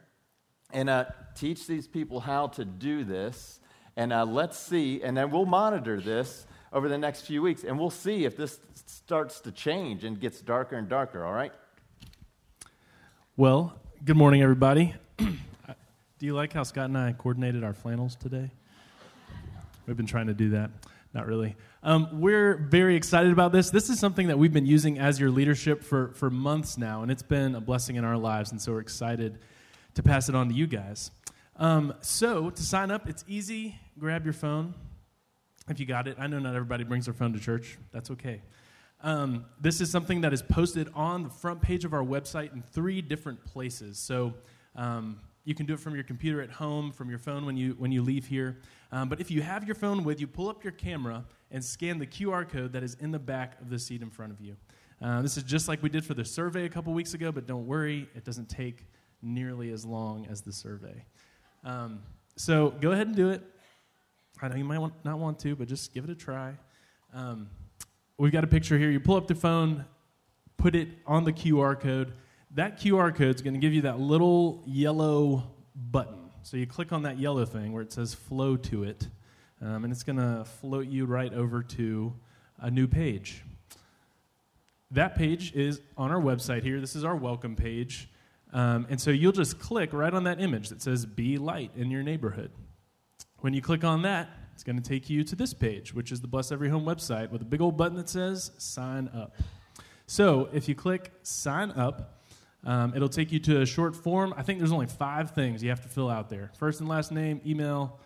and 0.74 0.90
uh, 0.90 1.06
teach 1.34 1.66
these 1.66 1.88
people 1.88 2.20
how 2.20 2.48
to 2.48 2.66
do 2.66 3.06
this. 3.06 3.62
And 3.96 4.12
uh, 4.12 4.26
let's 4.26 4.60
see, 4.60 5.02
and 5.02 5.18
then 5.18 5.32
we'll 5.32 5.46
monitor 5.46 6.00
this 6.00 6.46
over 6.78 6.88
the 6.88 6.98
next 6.98 7.22
few 7.22 7.42
weeks, 7.42 7.64
and 7.64 7.80
we'll 7.80 7.90
see 7.90 8.24
if 8.24 8.38
this 8.38 8.60
starts 8.86 9.40
to 9.40 9.52
change 9.52 10.04
and 10.04 10.20
gets 10.20 10.42
darker 10.42 10.78
and 10.78 10.88
darker, 10.88 11.26
all 11.26 11.34
right? 11.34 11.52
Well, 13.36 13.74
good 14.06 14.16
morning, 14.16 14.44
everybody. 14.44 14.94
do 15.18 15.26
you 16.20 16.36
like 16.36 16.54
how 16.54 16.62
Scott 16.62 16.86
and 16.86 16.96
I 16.96 17.14
coordinated 17.14 17.64
our 17.64 17.74
flannels 17.74 18.16
today? 18.16 18.52
We've 19.88 19.98
been 19.98 20.06
trying 20.06 20.28
to 20.28 20.36
do 20.36 20.52
that. 20.52 20.70
Not 21.16 21.26
really. 21.26 21.56
Um, 21.82 22.22
we're 22.22 22.56
very 22.56 22.96
excited 22.96 23.32
about 23.32 23.52
this. 23.52 23.72
This 23.72 23.90
is 23.90 24.00
something 24.00 24.28
that 24.28 24.38
we've 24.38 24.54
been 24.54 24.68
using 24.68 25.00
as 25.00 25.20
your 25.20 25.32
leadership 25.32 25.84
for, 25.84 26.10
for 26.10 26.30
months 26.30 26.78
now, 26.78 27.02
and 27.02 27.10
it's 27.10 27.24
been 27.24 27.56
a 27.56 27.62
blessing 27.62 27.96
in 27.96 28.04
our 28.04 28.18
lives, 28.18 28.52
and 28.52 28.62
so 28.62 28.74
we're 28.74 28.82
excited 28.82 29.40
to 29.96 30.04
pass 30.04 30.30
it 30.30 30.36
on 30.36 30.48
to 30.50 30.54
you 30.54 30.68
guys. 30.68 31.10
Um, 31.56 31.96
so, 32.02 32.52
to 32.52 32.62
sign 32.62 32.92
up, 32.92 33.10
it's 33.10 33.26
easy. 33.28 33.80
Grab 33.98 34.26
your 34.26 34.34
phone, 34.34 34.76
if 35.70 35.80
you 35.80 35.86
got 35.86 36.08
it. 36.08 36.18
I 36.20 36.28
know 36.28 36.40
not 36.40 36.56
everybody 36.56 36.84
brings 36.84 37.06
their 37.06 37.14
phone 37.14 37.34
to 37.34 37.40
church. 37.40 37.78
That's 37.92 38.12
okay. 38.12 38.42
Um, 39.02 39.46
this 39.62 39.80
is 39.80 39.92
something 39.92 40.22
that 40.22 40.34
is 40.34 40.42
posted 40.42 40.90
on 40.96 41.24
the 41.24 41.30
front 41.30 41.62
page 41.62 41.86
of 41.86 41.94
our 41.94 42.04
website 42.04 42.54
in 42.54 42.62
three 42.62 43.02
different 43.02 43.44
places. 43.46 44.00
So 44.00 44.34
um, 44.76 45.20
you 45.44 45.54
can 45.54 45.66
do 45.66 45.74
it 45.74 45.80
from 45.80 45.94
your 45.94 46.04
computer 46.04 46.42
at 46.42 46.50
home, 46.50 46.92
from 46.92 47.10
your 47.10 47.20
phone 47.20 47.46
when 47.46 47.56
you, 47.56 47.76
when 47.78 47.92
you 47.92 48.02
leave 48.02 48.26
here. 48.26 48.58
Um, 48.92 49.08
but 49.08 49.22
if 49.22 49.30
you 49.30 49.42
have 49.42 49.66
your 49.66 49.76
phone 49.76 50.04
with 50.04 50.20
you, 50.20 50.28
pull 50.28 50.50
up 50.50 50.64
your 50.64 50.74
camera 50.74 51.26
and 51.52 51.64
scan 51.64 52.00
the 52.00 52.08
QR 52.08 52.48
code 52.48 52.74
that 52.74 52.84
is 52.84 52.96
in 53.00 53.12
the 53.12 53.20
back 53.20 53.60
of 53.62 53.70
the 53.70 53.78
seat 53.78 54.02
in 54.02 54.10
front 54.10 54.32
of 54.32 54.42
you. 54.42 54.56
Uh, 55.02 55.22
this 55.22 55.38
is 55.38 55.44
just 55.44 55.68
like 55.68 55.84
we 55.84 55.90
did 55.90 56.04
for 56.04 56.16
the 56.16 56.26
survey 56.26 56.66
a 56.66 56.70
couple 56.70 56.92
weeks 56.92 57.14
ago, 57.14 57.32
but 57.32 57.46
don't 57.46 57.68
worry, 57.68 58.10
it 58.16 58.24
doesn't 58.26 58.50
take 58.50 58.88
nearly 59.22 59.72
as 59.72 59.86
long 59.86 60.26
as 60.30 60.42
the 60.42 60.52
survey. 60.52 61.06
Um, 61.64 62.02
so 62.36 62.72
go 62.82 62.92
ahead 62.92 63.08
and 63.08 63.16
do 63.16 63.30
it. 63.30 63.44
I 64.42 64.48
know 64.50 64.56
you 64.56 64.64
might 64.64 64.78
want, 64.78 64.94
not 65.04 65.18
want 65.18 65.40
to, 65.40 65.56
but 65.56 65.68
just 65.68 65.94
give 65.94 66.04
it 66.04 66.10
a 66.10 66.16
try. 66.16 66.54
Um, 67.14 67.50
we've 68.18 68.32
got 68.32 68.44
a 68.44 68.48
picture 68.48 68.78
here. 68.78 68.92
You 68.92 69.00
pull 69.00 69.16
up 69.16 69.28
the 69.28 69.36
phone, 69.36 69.86
put 70.58 70.76
it 70.76 70.90
on 71.08 71.24
the 71.24 71.34
QR 71.34 71.80
code. 71.80 72.14
That 72.52 72.80
QR 72.80 73.16
code 73.16 73.36
is 73.36 73.42
going 73.42 73.56
to 73.56 73.60
give 73.60 73.74
you 73.74 73.82
that 73.82 74.00
little 74.00 74.64
yellow 74.66 75.52
button. 75.76 76.30
So 76.44 76.56
you 76.56 76.68
click 76.68 76.92
on 76.92 77.04
that 77.04 77.18
yellow 77.18 77.46
thing 77.46 77.74
where 77.74 77.82
it 77.82 77.92
says 77.92 78.14
flow 78.14 78.56
to 78.58 78.84
it, 78.84 79.08
um, 79.62 79.84
and 79.84 79.92
it's 79.92 80.04
going 80.04 80.18
to 80.18 80.46
float 80.46 80.88
you 80.88 81.06
right 81.06 81.34
over 81.34 81.64
to 81.64 82.14
a 82.60 82.70
new 82.70 82.88
page. 82.88 83.44
That 84.92 85.16
page 85.16 85.54
is 85.54 85.82
on 85.98 86.12
our 86.12 86.22
website 86.22 86.64
here. 86.64 86.80
This 86.80 86.96
is 86.96 87.04
our 87.04 87.16
welcome 87.16 87.56
page. 87.56 88.10
Um, 88.54 88.88
and 88.90 89.02
so 89.02 89.12
you'll 89.12 89.34
just 89.34 89.60
click 89.60 89.92
right 89.92 90.14
on 90.14 90.24
that 90.24 90.40
image 90.40 90.70
that 90.70 90.82
says 90.82 91.06
Be 91.06 91.38
Light 91.38 91.72
in 91.76 91.92
your 91.92 92.04
neighborhood. 92.04 92.52
When 93.42 93.54
you 93.54 93.62
click 93.62 93.84
on 93.84 94.02
that, 94.02 94.30
it's 94.54 94.64
going 94.64 94.82
to 94.82 94.90
take 94.90 95.12
you 95.12 95.24
to 95.24 95.36
this 95.36 95.54
page, 95.54 95.94
which 95.94 96.12
is 96.12 96.22
the 96.22 96.28
Bless 96.28 96.52
Every 96.52 96.70
Home 96.70 96.86
website 96.86 97.30
with 97.30 97.44
a 97.44 97.46
big 97.46 97.62
old 97.62 97.78
button 97.78 97.96
that 97.98 98.10
says 98.10 98.50
Sign 98.58 99.10
Up. 99.14 99.36
So 100.08 100.50
if 100.54 100.68
you 100.68 100.74
click 100.74 101.12
Sign 101.22 101.70
Up, 101.72 102.24
um, 102.64 102.94
it'll 102.96 103.08
take 103.08 103.32
you 103.32 103.38
to 103.42 103.62
a 103.62 103.66
short 103.68 103.96
form. 103.96 104.34
I 104.36 104.42
think 104.42 104.58
there's 104.58 104.72
only 104.72 104.88
five 104.88 105.32
things 105.32 105.62
you 105.62 105.70
have 105.70 105.82
to 105.82 105.88
fill 105.88 106.10
out 106.10 106.32
there 106.32 106.50
first 106.58 106.80
and 106.80 106.90
last 106.90 107.12
name, 107.12 107.40
email, 107.46 108.00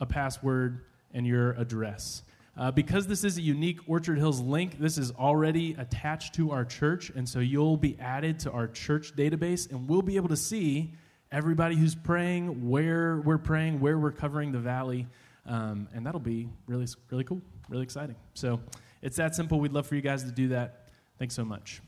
a 0.00 0.06
password, 0.06 0.84
and 1.14 1.24
your 1.24 1.52
address. 1.52 2.24
Uh, 2.56 2.72
because 2.72 3.06
this 3.06 3.22
is 3.22 3.38
a 3.38 3.40
unique 3.40 3.78
Orchard 3.86 4.18
Hills 4.18 4.40
link, 4.40 4.80
this 4.80 4.98
is 4.98 5.12
already 5.12 5.76
attached 5.78 6.34
to 6.34 6.50
our 6.50 6.64
church, 6.64 7.10
and 7.10 7.28
so 7.28 7.38
you'll 7.38 7.76
be 7.76 7.96
added 8.00 8.40
to 8.40 8.50
our 8.50 8.66
church 8.66 9.14
database, 9.14 9.70
and 9.70 9.88
we'll 9.88 10.02
be 10.02 10.16
able 10.16 10.28
to 10.28 10.36
see 10.36 10.94
everybody 11.32 11.74
who's 11.76 11.94
praying, 11.94 12.68
where 12.68 13.16
we're 13.24 13.38
praying, 13.38 13.80
where 13.80 13.98
we're 13.98 14.12
covering 14.12 14.52
the 14.52 14.58
valley. 14.58 15.06
Um, 15.46 15.88
and 15.94 16.06
that'll 16.06 16.20
be 16.20 16.48
really, 16.66 16.86
really 17.10 17.24
cool, 17.24 17.40
really 17.68 17.82
exciting. 17.82 18.14
So 18.34 18.60
it's 19.00 19.16
that 19.16 19.34
simple. 19.34 19.58
We'd 19.58 19.72
love 19.72 19.86
for 19.86 19.96
you 19.96 20.02
guys 20.02 20.22
to 20.24 20.30
do 20.30 20.48
that. 20.48 20.88
Thanks 21.18 21.34
so 21.34 21.44
much. 21.44 21.80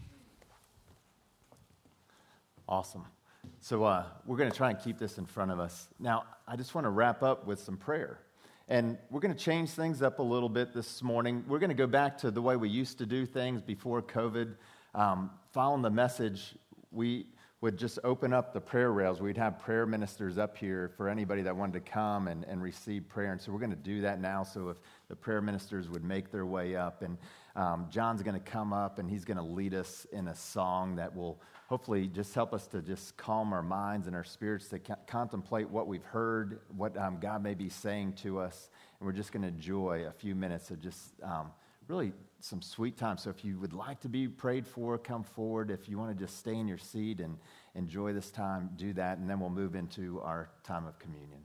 Awesome. 2.67 3.05
So 3.61 3.85
uh, 3.85 4.07
we're 4.27 4.39
going 4.39 4.51
to 4.51 4.57
try 4.57 4.71
and 4.71 4.79
keep 4.79 4.99
this 4.99 5.19
in 5.19 5.27
front 5.27 5.51
of 5.51 5.61
us. 5.61 5.89
Now, 6.01 6.25
I 6.49 6.57
just 6.57 6.75
want 6.75 6.87
to 6.87 6.91
wrap 6.91 7.23
up 7.23 7.47
with 7.47 7.61
some 7.61 7.77
prayer. 7.77 8.19
And 8.67 8.97
we're 9.11 9.21
going 9.21 9.35
to 9.35 9.39
change 9.39 9.71
things 9.71 10.01
up 10.01 10.21
a 10.21 10.23
little 10.23 10.49
bit 10.49 10.73
this 10.73 11.03
morning. 11.03 11.45
We're 11.47 11.59
going 11.59 11.69
to 11.69 11.77
go 11.77 11.87
back 11.87 12.17
to 12.19 12.31
the 12.31 12.41
way 12.41 12.57
we 12.57 12.71
used 12.71 12.97
to 12.99 13.07
do 13.07 13.27
things 13.27 13.61
before 13.61 14.01
COVID. 14.01 14.55
Um, 14.95 15.31
following 15.53 15.83
the 15.83 15.91
message, 15.91 16.55
we 16.91 17.27
would 17.65 17.79
just 17.79 17.99
open 18.05 18.35
up 18.35 18.53
the 18.53 18.61
prayer 18.61 18.93
rails. 18.93 19.23
We'd 19.23 19.39
have 19.39 19.59
prayer 19.59 19.87
ministers 19.87 20.37
up 20.37 20.55
here 20.55 20.91
for 20.99 21.09
anybody 21.09 21.41
that 21.41 21.57
wanted 21.57 21.83
to 21.83 21.91
come 21.91 22.29
and, 22.29 22.45
and 22.45 22.63
receive 22.63 23.09
prayer. 23.09 23.33
And 23.33 23.41
so 23.41 23.53
we're 23.53 23.59
going 23.59 23.71
to 23.71 23.77
do 23.77 24.03
that 24.03 24.21
now. 24.21 24.43
So 24.43 24.69
if 24.69 24.77
the 25.09 25.17
prayer 25.17 25.41
ministers 25.41 25.89
would 25.89 26.05
make 26.05 26.31
their 26.31 26.45
way 26.45 26.77
up, 26.77 27.01
and 27.01 27.17
um, 27.57 27.87
John's 27.89 28.23
going 28.23 28.39
to 28.39 28.51
come 28.51 28.75
up 28.75 28.99
and 28.99 29.09
he's 29.09 29.25
going 29.25 29.39
to 29.39 29.43
lead 29.43 29.73
us 29.73 30.07
in 30.13 30.29
a 30.29 30.35
song 30.35 30.97
that 30.97 31.17
will 31.17 31.41
hopefully 31.67 32.07
just 32.07 32.35
help 32.35 32.53
us 32.53 32.67
to 32.67 32.83
just 32.83 33.17
calm 33.17 33.55
our 33.55 33.63
minds 33.63 34.09
and 34.09 34.15
our 34.15 34.25
spirits 34.25 34.69
to 34.69 34.79
co- 34.79 34.97
contemplate 35.07 35.67
what 35.71 35.87
we've 35.87 36.05
heard, 36.05 36.61
what 36.77 36.95
um, 36.99 37.17
God 37.19 37.43
may 37.43 37.55
be 37.55 37.71
saying 37.71 38.13
to 38.25 38.41
us. 38.41 38.69
And 39.01 39.07
we're 39.07 39.15
just 39.15 39.33
going 39.33 39.41
to 39.41 39.49
enjoy 39.49 40.05
a 40.07 40.13
few 40.13 40.35
minutes 40.35 40.71
of 40.71 40.83
just 40.83 41.15
um, 41.23 41.51
really 41.89 42.13
some 42.45 42.61
sweet 42.61 42.99
time. 42.99 43.17
So 43.17 43.31
if 43.31 43.43
you 43.43 43.59
would 43.59 43.73
like 43.73 44.01
to 44.01 44.09
be 44.09 44.29
prayed 44.29 44.67
for, 44.67 44.99
come 44.99 45.25
forward. 45.25 45.71
If 45.71 45.89
you 45.89 45.97
want 45.97 46.17
to 46.17 46.25
just 46.25 46.39
stay 46.39 46.55
in 46.55 46.69
your 46.69 46.79
seat 46.79 47.21
and 47.21 47.39
enjoy 47.75 48.13
this 48.13 48.31
time, 48.31 48.69
do 48.77 48.93
that. 48.93 49.17
And 49.17 49.29
then 49.29 49.41
we'll 49.41 49.49
move 49.49 49.75
into 49.75 50.21
our 50.21 50.51
time 50.63 50.87
of 50.87 50.99
communion. 50.99 51.41